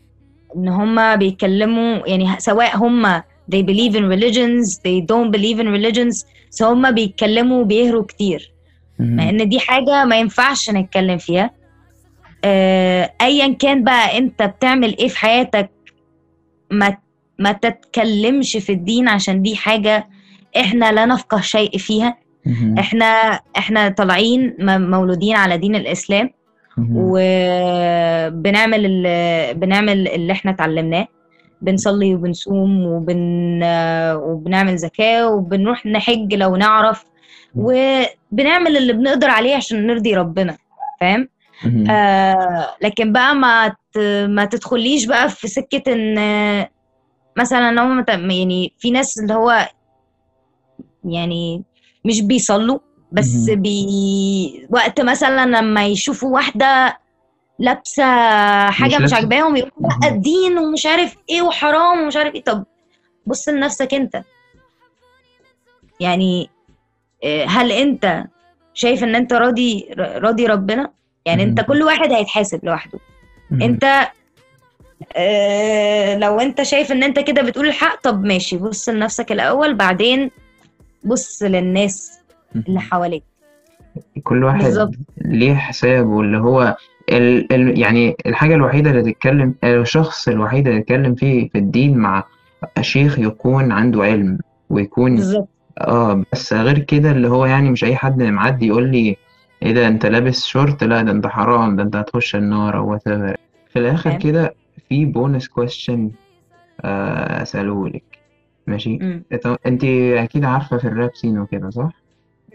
إن 0.55 0.67
هم 0.67 1.15
بيتكلموا 1.15 2.07
يعني 2.07 2.39
سواء 2.39 2.77
هم 2.77 3.21
they 3.55 3.61
believe 3.63 3.93
in 3.95 4.03
religions 4.15 4.77
they 4.77 5.01
don't 5.11 5.31
believe 5.37 5.59
in 5.59 5.67
religions 5.67 6.25
so 6.59 6.63
هم 6.63 6.91
بيتكلموا 6.91 7.63
بيهروا 7.63 8.03
كتير 8.03 8.51
مع. 8.99 9.29
إن 9.29 9.49
دي 9.49 9.59
حاجة 9.59 10.05
ما 10.05 10.19
ينفعش 10.19 10.69
نتكلم 10.69 11.17
فيها 11.17 11.51
آه، 12.45 13.11
ايا 13.21 13.53
كان 13.53 13.83
بقى 13.83 14.17
أنت 14.17 14.43
بتعمل 14.43 14.97
إيه 14.97 15.07
في 15.07 15.17
حياتك 15.17 15.69
ما 16.71 16.97
ما 17.39 17.51
تتكلمش 17.51 18.57
في 18.57 18.71
الدين 18.71 19.07
عشان 19.07 19.41
دي 19.41 19.55
حاجة 19.55 20.07
إحنا 20.57 20.91
لا 20.91 21.05
نفقه 21.05 21.41
شيء 21.41 21.77
فيها. 21.77 22.17
إحنا 22.79 23.39
إحنا 23.57 23.89
طالعين 23.89 24.55
مولودين 24.59 25.35
على 25.35 25.57
دين 25.57 25.75
الإسلام. 25.75 26.29
وبنعمل 26.95 28.85
اللي 28.85 29.53
بنعمل 29.53 30.07
اللي 30.07 30.33
إحنا 30.33 30.51
اتعلمناه. 30.51 31.07
بنصلي 31.61 32.15
وبنصوم 32.15 32.85
وبن 32.85 33.59
وبنعمل 34.15 34.77
زكاة 34.77 35.29
وبنروح 35.29 35.85
نحج 35.85 36.33
لو 36.35 36.55
نعرف. 36.55 37.05
وبنعمل 37.55 38.77
اللي 38.77 38.93
بنقدر 38.93 39.29
عليه 39.29 39.55
عشان 39.55 39.87
نرضي 39.87 40.15
ربنا 40.15 40.57
فاهم. 41.01 41.29
آه 41.89 42.67
لكن 42.81 43.11
بقى 43.13 43.35
ما 43.35 43.67
ت... 43.67 43.97
ما 44.27 44.45
تدخليش 44.45 45.05
بقى 45.05 45.29
في 45.29 45.47
سكة 45.47 45.93
إن 45.93 46.17
مثلا 47.37 47.83
هم 47.83 48.05
يعني 48.09 48.73
في 48.79 48.91
ناس 48.91 49.19
اللي 49.19 49.33
هو 49.33 49.67
يعني 51.05 51.63
مش 52.05 52.21
بيصلوا 52.21 52.79
بس. 53.11 53.49
بي 53.49 54.67
وقت 54.69 55.01
مثلا 55.01 55.45
لما 55.45 55.85
يشوفوا 55.85 56.33
واحدة 56.33 56.97
لابسة 57.59 58.03
حاجة 58.69 58.97
مش 58.97 59.09
لابسة- 59.11 59.13
عاجباهم 59.13 59.55
يقولوا 59.55 59.89
لأ. 60.01 60.07
الدين 60.09 60.57
ومش 60.57 60.85
عارف 60.85 61.15
إيه 61.29 61.41
وحرام 61.41 62.01
ومش 62.03 62.15
عارف 62.17 62.35
إيه 62.35 62.43
طب 62.43 62.63
بص 63.25 63.49
لنفسك 63.49 63.93
أنت 63.93 64.21
يعني 65.99 66.49
آه، 67.23 67.45
هل 67.45 67.71
أنت 67.71 68.23
شايف 68.73 69.03
إن 69.03 69.15
أنت 69.15 69.33
راضي 69.33 69.89
راضي 69.97 70.45
ربنا 70.45 70.91
يعني 71.25 71.43
أنت. 71.43 71.61
كل 71.61 71.83
واحد 71.83 72.11
هيتحاسب 72.11 72.65
لوحده. 72.65 72.99
أنت 73.51 74.07
آه، 75.15 76.17
لو 76.17 76.39
أنت 76.39 76.61
شايف 76.61 76.91
إن 76.91 77.03
أنت 77.03 77.19
كده 77.19 77.41
بتقول 77.41 77.67
الحق 77.67 78.01
طب 78.01 78.23
ماشي 78.23 78.57
بص 78.57 78.89
لنفسك 78.89 79.31
الأول 79.31 79.73
بعدين 79.73 80.31
بص 81.03 81.43
للناس 81.43 82.19
اللي. 82.55 82.79
حواليك 82.79 83.23
كل 84.23 84.43
واحد 84.43 84.63
بالظبط. 84.63 84.93
ليه 85.25 85.53
حسابه 85.55 86.21
اللي 86.21 86.37
هو 86.37 86.75
ال 87.11 87.53
ال 87.53 87.79
يعني 87.79 88.15
الحاجة 88.25 88.55
الوحيدة 88.55 88.89
اللي 88.91 89.11
تتكلم 89.13 89.55
الشخص 89.63 90.27
الوحيد 90.27 90.67
اللي 90.67 90.79
يتكلم 90.79 91.15
فيه 91.15 91.49
في 91.49 91.57
الدين 91.57 91.97
مع 91.97 92.23
شيخ 92.81 93.19
يكون 93.19 93.71
عنده 93.71 94.03
علم 94.03 94.39
ويكون 94.69 95.15
بالظبط 95.15 95.47
آه 95.81 96.23
بس 96.33 96.53
غير 96.53 96.79
كده 96.79 97.11
اللي 97.11 97.27
هو 97.29 97.45
يعني 97.45 97.71
مش 97.71 97.83
أي 97.83 97.95
حد 97.95 98.23
معدي 98.23 98.67
يقول 98.67 98.91
لي 98.91 99.17
إيه 99.63 99.71
ده 99.73 99.87
أنت 99.87 100.05
لابس 100.05 100.45
شورت 100.45 100.83
لا 100.83 101.01
ده 101.01 101.11
أنت 101.11 101.27
حرام 101.27 101.75
ده 101.75 101.83
أنت 101.83 101.95
هتخش 101.95 102.35
النار 102.35 102.77
أو 102.77 102.97
whatever 102.97 103.35
في 103.69 103.97
فاهم. 103.97 104.19
كده 104.19 104.55
في 104.89 105.05
bonus 105.05 105.47
question 105.47 106.11
أسأله 107.41 107.87
لك 107.89 108.03
ماشي 108.67 108.99
أنت 109.65 109.83
أكيد 110.15 110.43
عارفة 110.45 110.77
في 110.77 110.85
ال 110.87 110.93
rap 110.93 111.11
scene 111.13 111.39
وكده 111.39 111.69
صح؟ 111.69 112.00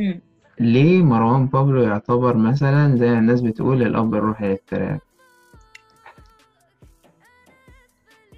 مم. 0.01 0.21
ليه 0.61 1.03
مروان 1.03 1.47
بابلو 1.47 1.83
يعتبر 1.83 2.37
مثلا 2.37 2.97
زي 2.97 3.07
ما 3.11 3.19
الناس 3.19 3.41
بتقول 3.41 3.83
الأب 3.83 4.15
الروحي 4.15 4.49
لل 4.49 4.64
trap؟ 4.64 5.01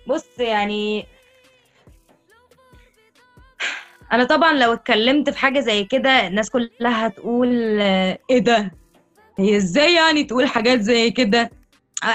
بص 0.06 0.38
يعني 0.38 1.06
أنا 4.12 4.24
طبعا 4.24 4.52
لو 4.52 4.72
اتكلمت 4.72 5.30
في 5.30 5.38
حاجة 5.38 5.60
زي 5.60 5.84
كده 5.84 6.26
الناس 6.26 6.50
كلها 6.50 7.06
هتقول 7.06 7.78
آه، 7.80 8.18
إيه 8.30 8.38
ده 8.38 8.72
هي 9.38 9.56
إزاي 9.56 9.94
يعني 9.94 10.24
تقول 10.24 10.46
حاجات 10.46 10.80
زي 10.80 11.10
كده 11.10 11.50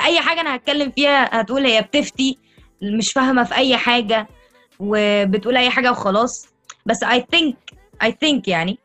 أي 0.06 0.19
حاجة 0.21 0.41
أنا 0.41 0.56
هتكلم 0.56 0.91
فيها 0.91 1.41
هتقول 1.41 1.65
هي 1.65 1.82
بتفتي 1.82 2.38
مش 2.82 3.12
فاهمة 3.13 3.43
في 3.43 3.56
أي 3.56 3.77
حاجة 3.77 4.27
وبتقول 4.79 5.58
أي 5.58 5.69
حاجة 5.69 5.91
وخلاص 5.91 6.47
بس 6.86 7.03
I 7.03 7.17
think 7.36 7.56
I 8.03 8.08
think 8.10 8.41
يعني 8.47 8.77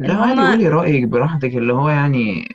لا 0.00 0.14
عادي 0.14 0.32
هما- 0.32 0.50
قولي 0.50 0.68
رأيك 0.68 1.04
براحتك 1.04 1.56
اللي 1.56 1.72
هو 1.72 1.88
يعني 1.88 2.54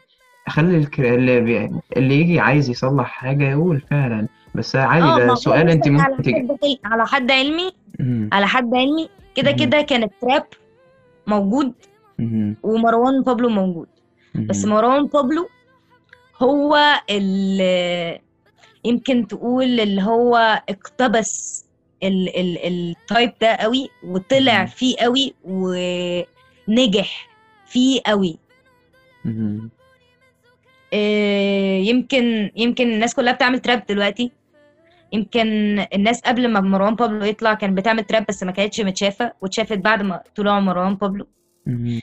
خلي 0.49 0.77
الكر... 0.77 1.15
اللي, 1.15 1.41
بي... 1.41 1.71
اللي 1.97 2.15
يجي 2.15 2.39
عايز 2.39 2.69
يصلح 2.69 3.05
حاجة 3.07 3.49
يقول 3.51 3.81
فعلا 3.91 4.27
بس 4.55 4.75
عادي 4.75 5.05
آه 5.05 5.17
ده 5.17 5.25
ما 5.25 5.31
هو 5.31 5.35
سؤال 5.35 5.69
انت 5.69 5.89
بص، 5.89 5.99
على 6.01 6.11
ممكن 6.15 6.23
تج... 6.23 6.33
حد 6.35 6.77
على 6.85 7.05
حد 7.07 7.31
علمي 7.31 7.71
مم. 7.99 8.29
على 8.31 8.47
حد 8.47 8.75
علمي 8.75 9.09
كده. 9.35 9.51
كده 9.51 9.81
كان 9.81 10.03
التراب 10.03 10.43
موجود 11.27 11.73
مهم. 12.19 12.55
ومروان 12.63 13.21
بابلو 13.21 13.49
موجود 13.49 13.87
بس 14.35 14.65
مهم. 14.65 14.73
مروان 14.75 15.05
بابلو 15.05 15.47
هو 16.41 16.77
اللي 17.09 18.19
يمكن 18.85 19.27
تقول 19.27 19.79
اللي 19.79 20.01
هو 20.03 20.61
اقتبس 20.69 21.65
ال 22.03 22.37
ال 22.39 22.57
التايب 22.65 23.31
ده 23.41 23.55
قوي 23.55 23.89
وطلع. 24.03 24.65
فيه 24.65 24.95
قوي 24.99 25.33
ونجح 25.43 27.30
فيه 27.71 28.01
قوي. 28.05 28.37
آه، 30.93 31.77
يمكن 31.77 32.51
يمكن 32.55 32.91
الناس 32.91 33.15
كلها 33.15 33.33
بتعمل 33.33 33.59
تراب 33.59 33.83
دلوقتي. 33.89 34.31
يمكن 35.13 35.47
الناس 35.93 36.21
قبل 36.21 36.47
ما 36.47 36.59
مروان 36.59 36.95
بابلو 36.95 37.25
يطلع 37.25 37.53
كانت 37.53 37.77
بتعمل 37.77 38.03
تراب 38.03 38.25
بس 38.29 38.43
ما 38.43 38.51
كانتش 38.51 38.81
متشافة 38.81 39.33
واتشافت 39.41 39.77
بعد 39.77 40.01
ما 40.01 40.21
طلع 40.35 40.59
مروان 40.59 40.95
بابلو. 40.95 41.27
مهم. 41.65 42.01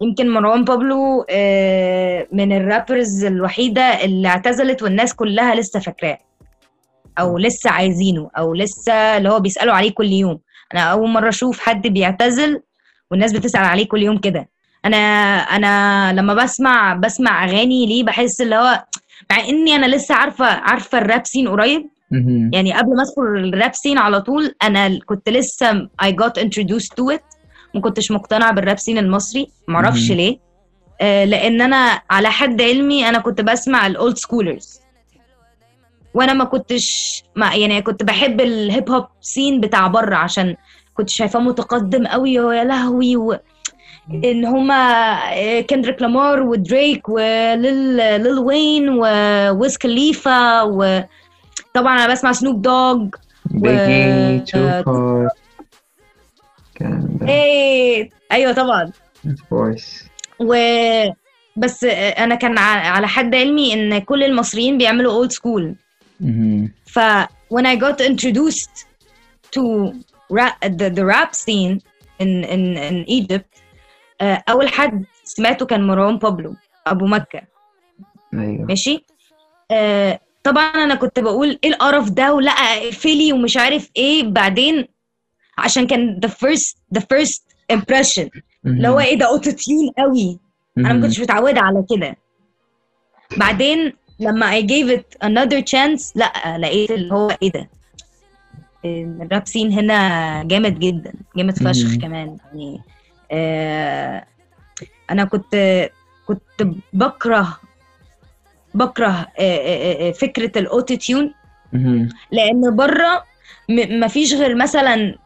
يمكن 0.00 0.30
مروان 0.30 0.64
بابلو 0.64 1.26
آه، 1.30 2.26
من 2.32 2.52
الرابرز 2.52 3.24
الوحيدة 3.24 3.82
اللي 3.82 4.28
اعتزلت 4.28 4.82
والناس 4.82 5.14
كلها 5.14 5.54
لسه 5.54 5.80
فاكراه. 5.80 6.18
أو 7.18 7.38
لسه 7.38 7.70
عايزينه 7.70 8.30
أو 8.38 8.54
لسه 8.54 8.92
اللي 8.92 9.28
هو 9.28 9.40
بيسألوا 9.40 9.74
عليه 9.74 9.90
كل 9.90 10.06
يوم. 10.06 10.40
أنا 10.74 10.80
أول 10.80 11.08
مرة 11.08 11.28
أشوف 11.28 11.58
حد 11.60 11.86
بيعتزل 11.86 12.62
والناس 13.10 13.32
بتسأل 13.32 13.64
عليه 13.64 13.88
كل 13.88 14.02
يوم 14.02 14.18
كده. 14.18 14.48
أنا 14.86 14.96
أنا 15.38 16.12
لما 16.12 16.34
بسمع 16.34 16.94
بسمع 16.94 17.44
أغاني 17.44 17.86
ليه 17.86 18.04
بحس 18.04 18.40
اللي 18.40 18.56
هو 18.56 18.84
مع 19.30 19.40
إني 19.40 19.76
أنا 19.76 19.86
لسه 19.86 20.14
عارفة 20.14 20.46
عارفة 20.46 20.98
ال 20.98 21.05
rap 21.05 21.26
scene 21.26 21.48
قريب. 21.48 21.86
يعني 22.52 22.72
قبل 22.72 22.96
ما 22.96 23.02
أدخل 23.02 23.22
ال 23.22 23.35
rap 23.35 23.74
scene 23.74 23.98
على 23.98 24.20
طول 24.20 24.54
أنا 24.62 24.98
كنت 25.06 25.28
لسه 25.28 25.88
I 26.02 26.06
got 26.06 26.42
introduced 26.42 26.90
to 27.00 27.16
it. 27.16 27.22
ما 27.74 27.80
كنتش 27.80 28.10
مقتنعة 28.10 28.52
بال 28.52 28.62
rap 28.62 28.78
scene 28.78 28.98
المصري. 28.98 29.50
معرفش. 29.68 30.10
ليه. 30.10 30.38
آه 31.00 31.24
لأن 31.24 31.60
أنا 31.60 32.02
على 32.10 32.30
حد 32.30 32.62
علمي 32.62 33.08
أنا 33.08 33.18
كنت 33.18 33.40
بسمع 33.40 33.86
ال 33.86 33.93
old 33.93 34.16
schoolers 34.16 34.80
وأنا 36.14 36.32
ما 36.32 36.44
كنتش 36.44 37.22
ما 37.36 37.54
يعني 37.54 37.82
كنت 37.82 38.02
بحب 38.02 38.40
ال 38.40 38.53
hip 38.53 38.90
hop 38.90 39.06
scene 39.20 39.60
بتاع 39.60 39.86
بره 39.86 40.16
عشان 40.16 40.56
كنت 40.94 41.08
شايفاه 41.08 41.40
متقدم 41.40 42.06
قوي 42.06 42.40
ويا 42.40 42.64
لهوي 42.64 43.16
و... 43.16 43.38
إن 44.10 44.44
هما 44.44 45.62
كندريك 45.62 46.02
لامار 46.02 46.42
ودريك 46.42 47.08
وليل 47.08 47.96
ليل 47.96 48.38
وين 48.38 48.88
وويز 48.88 49.76
خليفة 49.82 50.64
وطبعا 50.64 51.06
أنا 52.04 52.12
بسمع 52.12 52.32
سنوب 52.32 52.62
دوج 52.62 53.14
بيجي 53.50 54.58
و- 54.86 55.28
ده 57.20 57.28
إيه 57.28 58.10
أيوه 58.32 58.52
طبعا. 58.52 58.92
و 60.40 60.54
بس 61.56 61.84
أنا 62.18 62.34
كان 62.34 62.58
على 62.58 63.08
حد 63.08 63.34
علمي 63.34 63.72
إن 63.74 63.98
كل 63.98 64.22
المصريين 64.24 64.78
بيعملوا 64.78 65.12
old 65.12 65.30
school. 65.32 65.74
ف 66.86 66.98
when 67.54 67.62
I 67.66 67.76
got 67.76 68.00
introduced 68.00 68.86
to 69.56 69.62
rap, 70.32 70.56
the, 70.64 70.88
the 70.98 71.04
rap 71.14 71.34
scene 71.34 71.74
in 72.22 72.30
in 72.54 72.62
in 72.88 72.96
Egypt 73.08 73.50
آه، 73.50 73.65
أول 74.22 74.68
حد 74.68 75.04
سمعته 75.24 75.66
كان 75.66 75.86
مروان 75.86 76.18
بابلو 76.18 76.54
أبو 76.86 77.06
مكة. 77.06 77.40
أيوه. 78.34 78.64
ماشي؟ 78.64 79.04
آه 79.70 80.20
طبعا 80.44 80.64
أنا 80.64 80.94
كنت 80.94 81.20
بقول 81.20 81.58
إيه 81.64 81.70
القرف 81.70 82.10
ده 82.10 82.34
ولا 82.34 82.50
اقفلي 82.50 83.32
ومش 83.32 83.56
عارف 83.56 83.90
إيه. 83.96 84.22
بعدين 84.22 84.88
عشان 85.58 85.86
كان 85.86 86.20
the 86.26 86.28
first 86.28 86.76
the 86.98 87.02
first 87.02 87.42
impression. 87.72 88.28
اللي 88.66 88.88
هو 88.88 89.00
إيه 89.00 89.18
ده 89.18 89.26
auto-tune 89.26 89.90
قوي. 89.98 90.38
أنا 90.78 90.92
ما 90.92 91.00
كنتش 91.02 91.20
متعودة 91.20 91.60
على 91.60 91.84
كده. 91.96 92.16
بعدين 93.36 93.92
لما 94.20 94.60
I 94.60 94.64
gave 94.64 94.98
it 94.98 95.26
another 95.28 95.60
chance 95.60 96.12
لا 96.14 96.58
لقيت 96.58 96.90
اللي 96.90 97.14
هو 97.14 97.30
إيه 97.42 97.52
ده؟ 97.52 97.68
ال 98.84 98.99
rap 98.99 99.46
scene 99.46 99.72
هنا 99.72 100.42
جامد 100.42 100.78
جدا 100.78 101.12
جامد 101.36 101.58
فشخ. 101.58 101.96
كمان. 102.02 102.36
يعني 102.44 102.74
آه 102.76 102.95
أنا 105.10 105.24
كنت 105.24 105.88
كنت 106.26 106.74
بكره 106.92 107.58
بكره 108.74 109.06
آه، 109.06 109.26
آه، 109.38 110.08
آه، 110.08 110.12
فكرة 110.12 110.58
ال 110.58 110.94
auto-tune. 110.94 111.32
لأن 112.32 112.76
بره 112.76 113.24
مفيش 113.70 114.34
غير 114.34 114.54
مثلا 114.54 115.18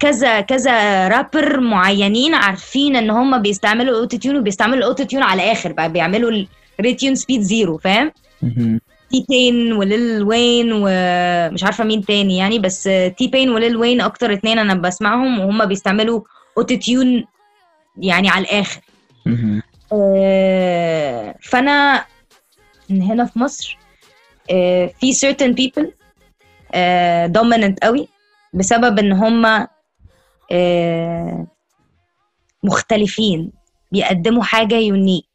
كذا 0.00 0.40
كذا 0.40 1.08
رابر 1.08 1.60
معينين 1.60 2.34
عارفين 2.34 2.96
إن 2.96 3.10
هم 3.10 3.42
بيستعملوا 3.42 3.94
ال 3.94 4.16
auto-tune 4.16 4.36
وبيستعملوا 4.36 4.78
ال 4.78 5.04
auto-tune 5.04 5.22
على 5.22 5.42
الآخر 5.42 5.72
بقى 5.72 5.92
بيعملوا 5.92 6.44
ال 6.80 6.85
retune 6.85 7.14
speed 7.14 7.40
zero 7.40 7.78
فاهم. 7.78 8.12
تي 9.10 9.24
بين 9.28 9.72
وليل 9.72 10.22
وين 10.22 10.70
ومش 10.72 11.64
عارفة 11.64 11.84
مين 11.84 12.04
تاني 12.04 12.36
يعني 12.36 12.58
بس 12.58 12.82
تي 13.18 13.28
بين 13.32 13.50
وليل 13.50 13.76
وين 13.76 14.00
أكتر 14.00 14.32
اتنين 14.32 14.58
أنا 14.58 14.74
بسمعهم 14.74 15.40
وهم 15.40 15.64
بيستعملوا 15.64 16.20
auto-tune 16.58 17.24
يعني 17.98 18.28
على 18.28 18.44
الآخر. 18.44 18.80
آه، 19.92 21.34
فأنا 21.42 22.06
من 22.90 23.02
هنا 23.02 23.24
في 23.24 23.38
مصر 23.38 23.78
آه، 24.50 24.86
في 24.86 25.12
certain 25.12 25.54
people 25.54 25.90
آه، 26.74 27.26
dominant 27.26 27.74
قوي 27.82 28.08
بسبب 28.54 28.98
إن 28.98 29.12
هم 29.12 29.66
آه، 30.52 31.46
مختلفين 32.62 33.52
بيقدموا 33.92 34.42
حاجة 34.42 34.74
unique 34.74 35.30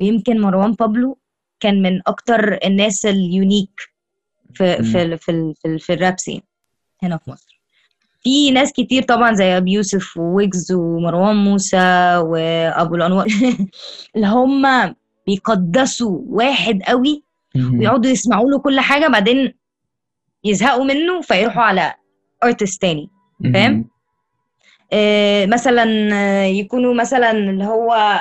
ويمكن 0.00 0.40
مروان 0.40 0.72
بابلو 0.72 1.18
كان 1.60 1.82
من 1.82 2.00
أكتر 2.06 2.58
الناس 2.64 3.06
ال 3.06 3.17
unique 3.17 3.80
في. 4.54 4.76
في 4.76 5.16
في 5.16 5.54
في, 5.62 5.78
في 5.78 5.92
ال 5.92 5.99
rap 5.99 6.20
scene 6.20 6.42
هنا 7.02 7.16
في 7.16 7.30
مصر 7.30 7.51
في 8.22 8.50
ناس 8.50 8.72
كتير 8.72 9.02
طبعا 9.02 9.32
زي 9.32 9.56
أبيوسف 9.56 10.16
وويجز 10.16 10.72
ومروان 10.72 11.36
موسى 11.36 12.16
وأبو 12.16 12.94
الأنوار 12.94 13.26
اللي 14.16 14.26
هم 14.26 14.94
بيقدسوا 15.26 16.18
واحد 16.26 16.82
قوي. 16.82 17.24
ويقعدوا 17.78 18.10
يسمعوا 18.10 18.50
له 18.50 18.58
كل 18.58 18.80
حاجة 18.80 19.08
بعدين 19.08 19.54
يزهقوا 20.44 20.84
منه 20.84 21.20
فيروحوا 21.20 21.62
على 21.62 21.94
artist 22.44 22.82
تاني 22.82 23.10
فاهم؟ 23.54 23.84
آه، 24.92 25.46
مثلا 25.46 26.08
آه، 26.12 26.44
يكونوا 26.44 26.94
مثلا 26.94 27.30
اللي 27.30 27.64
هو 27.64 28.20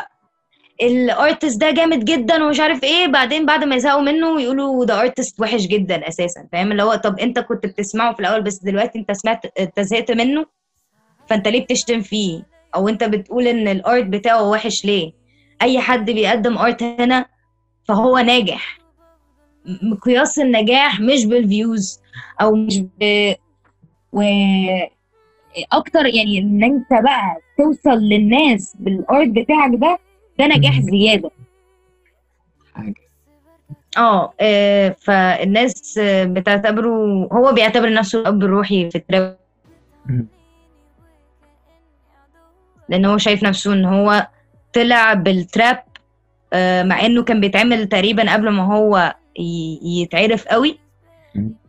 ال 0.81 0.92
artist 0.92 1.59
ده 1.61 1.71
جامد 1.71 2.05
جدا 2.05 2.43
ومش 2.45 2.59
عارف 2.59 2.83
إيه 2.83 3.07
بعدين 3.07 3.45
بعد 3.45 3.63
ما 3.63 3.75
يزهقوا 3.75 4.01
منه 4.01 4.41
يقولوا 4.41 4.85
ده 4.85 5.01
artist 5.01 5.41
وحش 5.41 5.61
جدا 5.67 6.07
أساسا. 6.07 6.47
فاهم؟ 6.51 6.71
اللي 6.71 6.83
هو 6.83 6.95
طب 6.95 7.19
أنت 7.19 7.39
كنت 7.39 7.65
بتسمعه 7.65 8.13
في 8.13 8.19
الأول 8.19 8.41
بس 8.41 8.57
دلوقتي 8.63 8.99
أنت 8.99 9.11
سمعت 9.11 9.45
أنت 9.59 9.79
زهقت 9.79 10.11
منه 10.11 10.45
فأنت 11.27 11.47
ليه 11.47 11.63
بتشتم 11.63 12.01
فيه؟ 12.01 12.43
أو 12.75 12.89
أنت 12.89 13.03
بتقول 13.03 13.47
إن 13.47 13.67
ال 13.67 13.77
art 13.77 14.05
بتاعه 14.05 14.49
وحش 14.49 14.85
ليه؟ 14.85 15.11
أي 15.61 15.79
حد 15.79 16.11
بيقدم 16.11 16.57
art 16.57 16.83
هنا 16.83 17.25
فهو 17.87 18.17
ناجح. 18.17 18.77
مقياس 19.65 20.39
النجاح 20.39 20.99
مش 20.99 21.25
بال 21.25 21.46
views 21.46 21.99
أو 22.41 22.55
مش 22.55 22.79
ب... 22.99 23.33
و 24.13 24.21
أكتر 25.71 26.05
يعني 26.05 26.39
إن 26.39 26.63
أنت 26.63 27.03
بقى 27.03 27.37
توصل 27.57 27.97
للناس 27.99 28.75
بال 28.79 28.98
art 28.98 29.27
بتاعك 29.29 29.71
ده 29.73 29.97
ده 30.41 30.47
نجاح. 30.47 30.79
زيادة 30.81 31.31
حاجة 32.75 32.93
آه 33.97 34.33
آه، 34.39 34.95
فالناس 34.99 35.97
آه، 35.97 36.23
بتعتبره 36.23 37.27
هو 37.31 37.51
بيعتبر 37.53 37.93
نفسه 37.93 38.19
الاب 38.19 38.43
الروحي 38.43 38.89
في 38.89 38.97
ال 38.97 39.04
trap. 39.04 39.37
لأن 42.89 43.05
هو 43.05 43.17
شايف 43.17 43.43
نفسه 43.43 43.73
إن 43.73 43.85
هو 43.85 44.27
طلع 44.73 45.13
بالتراب 45.13 45.83
آه، 46.53 46.83
مع 46.83 47.05
إنه 47.05 47.23
كان 47.23 47.41
بيتعمل 47.41 47.87
تقريبا 47.87 48.33
قبل 48.33 48.49
ما 48.49 48.63
هو 48.75 49.15
يتعرف 49.83 50.47
قوي. 50.47 50.79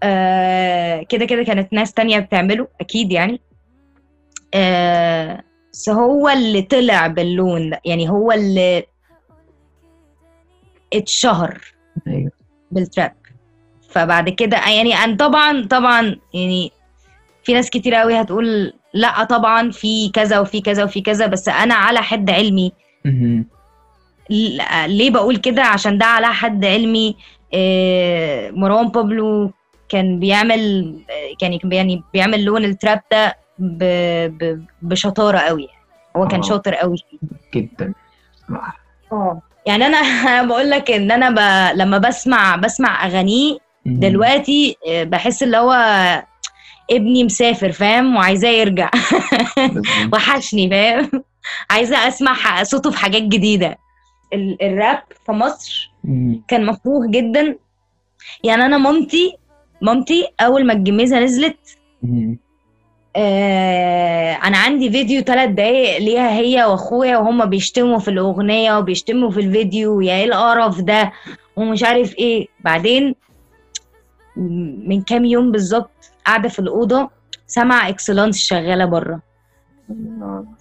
آه، 0.02 1.02
كده 1.02 1.24
كده 1.24 1.42
كانت 1.42 1.72
ناس 1.72 1.92
تانية 1.92 2.18
بتعمله 2.18 2.68
أكيد 2.80 3.12
يعني 3.12 3.40
آه، 4.54 5.42
هو 5.88 6.28
اللي 6.28 6.62
طلع 6.62 7.06
باللون 7.06 7.70
ده. 7.70 7.80
يعني 7.85 8.11
هو 8.11 8.32
اللي 8.32 8.85
اتشهر 10.92 11.61
أيوه. 12.08 12.30
بالتراب. 12.70 13.12
فبعد 13.90 14.28
كده 14.28 14.56
يعني 14.56 15.16
طبعا 15.16 15.66
طبعا 15.66 16.16
يعني 16.35 16.72
في 17.44 17.52
ناس 17.52 17.70
كتير 17.70 17.94
قوي 17.94 18.20
هتقول 18.20 18.72
لأ 18.94 19.24
طبعا 19.24 19.70
في 19.70 20.08
كذا 20.11 20.38
وفي 20.38 20.61
كذا 20.61 20.85
وفي 20.85 21.00
كذا 21.00 21.26
بس 21.26 21.48
أنا 21.48 21.74
على 21.74 22.02
حد 22.02 22.30
علمي. 22.30 22.72
ليه 24.87 25.11
بقول 25.11 25.37
كده؟ 25.37 25.62
عشان 25.62 25.98
ده 25.98 26.06
على 26.06 26.26
حد 26.26 26.64
علمي. 26.64 27.16
آه، 27.54 28.50
مروان 28.50 28.88
بابلو 28.88 29.50
كان 29.88 30.18
بيعمل 30.20 30.94
آه، 31.11 31.37
كان 31.40 31.58
يعني 31.72 32.02
بيعمل 32.12 32.44
لون 32.44 32.64
التراب 32.64 33.00
ده 33.11 33.37
ب- 33.58 34.26
ب- 34.38 34.64
بشطارة 34.82 35.38
قوي 35.38 35.68
هو 36.16 36.28
كان 36.28 36.40
آه. 36.40 36.42
شاطر 36.48 36.74
قوي 36.74 36.96
جدا. 37.54 37.92
آه 39.12 39.40
يعني 39.66 39.86
أنا 39.86 40.42
بقول 40.48 40.70
لك 40.70 40.90
إن 40.90 41.10
أنا 41.10 41.30
ب... 41.30 41.38
لما 41.76 41.98
بسمع 41.98 42.56
بسمع 42.56 43.06
أغانيه. 43.06 43.58
دلوقتي 43.86 44.76
آه، 44.88 45.04
بحس 45.04 45.42
اللي 45.42 45.56
هو 45.56 45.72
ابني 46.90 47.24
مسافر 47.24 47.72
فاهم 47.72 48.16
وعايزاه 48.16 48.50
يرجع. 48.50 48.90
وحشني 50.12 50.70
فاهم 50.70 51.10
عايزة 51.70 52.08
أسمع 52.08 52.62
صوته 52.62 52.90
في 52.90 52.98
حاجات 52.98 53.22
جديدة 53.22 53.78
ال- 54.32 54.62
الراب 54.62 55.02
في 55.26 55.32
مصر. 55.32 55.92
كان 56.48 56.66
مكروه 56.66 57.06
جدا 57.10 57.56
يعني 58.44 58.66
أنا 58.66 58.78
مامتي 58.78 59.36
مامتي 59.82 60.28
أول 60.40 60.66
ما 60.66 60.72
الجميزة 60.72 61.20
نزلت. 61.20 61.78
آه 63.16 64.33
أنا 64.33 64.59
عندي 64.59 64.90
فيديو 64.90 65.22
ثلاث 65.22 65.51
دقايق 65.51 65.98
ليها 65.98 66.31
هي 66.31 66.64
وأخويا 66.64 67.16
وهما 67.18 67.44
بيشتموا 67.44 67.98
في 67.98 68.09
الأغنية 68.09 68.79
وبيشتموا 68.79 69.31
في 69.31 69.40
الفيديو 69.40 70.01
يا 70.01 70.14
إيه 70.14 70.25
القرف 70.25 70.81
ده؟ 70.81 71.12
ومش 71.57 71.83
عارف 71.85 72.18
إيه. 72.18 72.46
بعدين 72.61 73.14
من 74.87 75.03
كام 75.03 75.25
يوم 75.25 75.53
بالظبط 75.53 75.90
قاعدة 76.27 76.48
في 76.48 76.59
الأوضة 76.59 77.11
سمع 77.46 77.88
إكسلانس 77.88 78.38
شغالة 78.38 78.85
بره. 78.85 79.20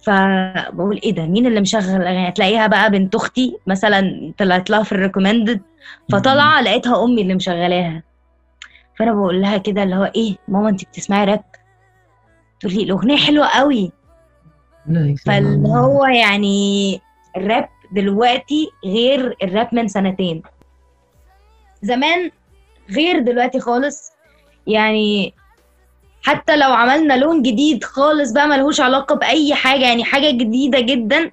فبقول 0.02 1.00
إيه 1.04 1.12
ده؟ 1.12 1.26
مين 1.26 1.46
اللي 1.46 1.60
مشغل؟ 1.60 1.82
الاغاني 1.96 2.28
هتلاقيها 2.28 2.66
بقى 2.66 2.90
بنت 2.90 3.14
أختي 3.14 3.56
مثلا 3.66 4.32
طلعت 4.38 4.70
لها 4.70 4.82
في 4.82 4.92
ال 4.92 4.98
recommended 4.98 5.60
فطالعة 6.12 6.60
لقيتها 6.60 7.04
أمي 7.04 7.22
اللي 7.22 7.34
مشغلاها. 7.34 8.02
فأنا 8.98 9.12
بقول 9.12 9.42
لها 9.42 9.58
كده 9.58 9.82
اللي 9.82 9.96
هو 9.96 10.12
إيه؟ 10.16 10.36
ماما 10.48 10.68
انت 10.68 10.84
بتسمعي 10.84 11.24
راب 11.24 11.44
تقول 12.62 12.74
لي 12.74 12.82
الاغنيه 12.82 13.16
حلوة 13.16 13.46
قوي. 13.46 13.92
فاللي. 15.26 15.68
هو 15.68 16.06
يعني 16.06 17.00
الراب 17.36 17.68
دلوقتي 17.92 18.68
غير 18.84 19.36
الراب 19.42 19.68
من 19.72 19.88
سنتين. 19.88 20.42
زمان 21.82 22.30
غير 22.90 23.18
دلوقتي 23.18 23.60
خالص. 23.60 24.12
يعني 24.66 25.34
حتى 26.22 26.56
لو 26.56 26.72
عملنا 26.72 27.14
لون 27.16 27.42
جديد 27.42 27.84
خالص 27.84 28.32
بقى 28.32 28.48
ملهوش 28.48 28.80
علاقة 28.80 29.14
بأي 29.14 29.54
حاجة 29.54 29.84
يعني 29.86 30.04
حاجة 30.04 30.30
جديدة 30.30 30.80
جدا 30.80 31.30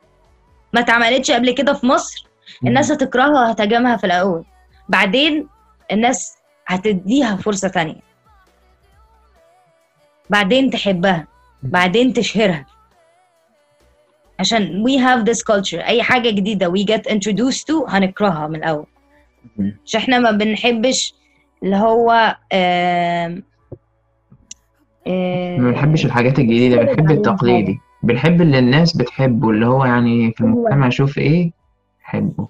ما 0.73 0.79
اتعملتش 0.79 1.31
قبل 1.31 1.51
كده 1.51 1.73
في 1.73 1.85
مصر 1.85 2.25
الناس 2.65 2.91
هتكرهها 2.91 3.47
وهتهاجمها 3.47 3.97
في 3.97 4.03
الأول. 4.03 4.43
بعدين 4.89 5.47
الناس 5.91 6.37
هتديها 6.67 7.35
فرصة 7.35 7.67
تانية. 7.67 8.08
بعدين 10.29 10.69
تحبها 10.69 11.27
بعدين 11.63 12.13
تشهرها. 12.13 12.65
عشان 14.39 14.83
we 14.87 14.91
have 15.01 15.29
this 15.31 15.39
culture. 15.43 15.85
أي 15.87 16.03
حاجة 16.03 16.29
جديدة 16.29 16.73
we 16.73 16.85
get 16.85 17.11
introduced 17.11 17.63
to 17.63 17.89
هنكرهها 17.89 18.47
من 18.47 18.55
الأول. 18.55 18.85
مم. 19.57 19.77
مش 19.85 19.95
إحنا 19.95 20.19
ما 20.19 20.31
بنحبش 20.31 21.13
اللي 21.63 21.75
هو 21.75 22.35
آم، 22.53 23.43
آم، 25.07 25.61
ما 25.61 25.71
بنحبش 25.71 26.05
الحاجات 26.05 26.39
الجديدة 26.39 26.75
نتفرج 26.83 26.95
بنحب 26.99 27.11
التقليدي. 27.11 27.79
بنحب 28.03 28.41
اللي 28.41 28.59
الناس 28.59 28.97
بتحبه 28.97 29.49
اللي 29.49 29.65
هو 29.65 29.85
يعني 29.85 30.31
في 30.31 30.43
أيوة. 30.43 30.53
المجتمع 30.57 30.87
يشوف 30.87 31.17
إيه 31.17 31.51
حبه. 32.01 32.47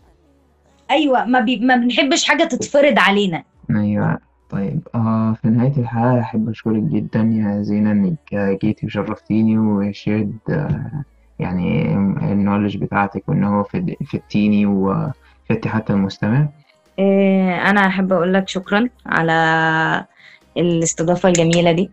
أيوه 0.92 1.26
ما, 1.26 1.39
بي... 1.39 1.58
ما 1.60 1.76
بنحبش 1.76 2.24
حاجة 2.28 2.44
تتفرض 2.44 3.00
علينا. 3.00 3.44
أيوه. 3.76 4.18
طيب 4.50 4.88
آه 4.96 5.36
في 5.42 5.48
نهاية 5.48 5.74
الحلقة 5.78 6.20
أحب 6.20 6.50
أشكرك 6.50 6.84
جدا 6.84 7.20
يا 7.20 7.62
زينة 7.62 7.92
إنك 7.92 8.58
جيتي 8.64 8.86
وشرفتيني 8.86 9.58
وشيرد 9.58 10.38
آه 10.50 11.04
يعني 11.40 11.94
النولج 12.32 12.78
بتاعتك 12.78 13.24
وإن 13.30 13.44
هو 13.44 13.64
فد- 13.64 13.96
فدتيني 14.14 14.66
وفدتي 14.66 15.70
حتى 15.70 15.94
المستمع. 15.94 16.48
آه، 17.00 17.70
أنا 17.70 17.88
أحب 17.88 18.14
أقول 18.14 18.34
لك 18.34 18.50
شكرا 18.50 18.90
على 19.06 20.06
الاستضافة 20.58 21.30
الجميلة 21.30 21.72
دي. 21.72 21.90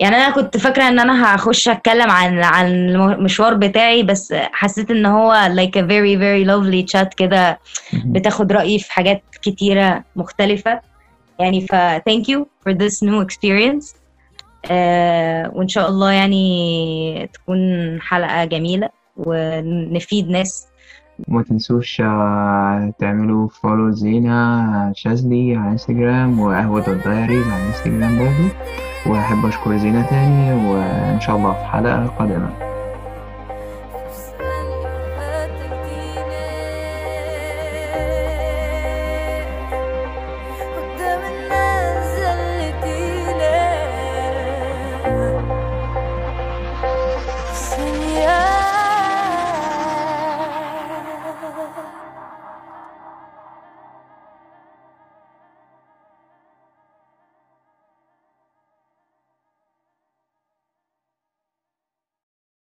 يعني 0.00 0.16
أنا 0.16 0.30
كنت 0.30 0.56
فاكرة 0.56 0.88
إن 0.88 1.00
أنا 1.00 1.34
هخش 1.34 1.68
أتكلم 1.68 2.10
عن 2.10 2.38
عن 2.44 2.66
المشوار 2.66 3.54
بتاعي 3.54 4.02
بس 4.02 4.32
حسيت 4.32 4.90
إن 4.90 5.06
هو 5.06 5.34
like 5.56 5.78
a 5.80 5.82
very 5.82 6.16
very 6.18 6.44
lovely 6.50 6.92
chat 6.96 7.08
كده 7.16 7.58
بتاخد 8.04 8.52
رأيي 8.52 8.78
في 8.78 8.92
حاجات 8.92 9.22
كتيرة 9.42 10.04
مختلفة. 10.16 10.80
يعني 11.42 11.60
ف 11.60 11.74
thank 12.08 12.24
you 12.24 12.44
for 12.64 12.74
this 12.74 13.08
new 13.08 13.26
experience. 13.26 13.96
آه 14.70 15.52
وإن 15.54 15.68
شاء 15.68 15.88
الله 15.88 16.12
يعني 16.12 17.30
تكون 17.32 17.58
حلقة 18.00 18.44
جميلة 18.44 18.88
ونفيد 19.16 20.30
ناس. 20.30 20.66
وما 21.28 21.42
تنسوش 21.42 22.00
آه، 22.00 22.92
تعملوا 22.98 23.48
follow 23.48 23.90
زينة 23.90 24.92
شاذلي 24.92 25.56
على 25.56 25.70
انستجرام 25.70 26.40
وقهوة 26.40 26.88
الدايريز 26.88 27.48
على 27.48 27.66
انستجرام 27.66 28.18
برضو. 28.18 28.48
وأحب 29.06 29.46
أشكر 29.46 29.76
زينة 29.76 30.06
تاني 30.06 30.52
وإن 30.52 31.20
شاء 31.20 31.36
الله 31.36 31.52
في 31.52 31.64
حلقة 31.64 32.06
قادمة. 32.06 32.71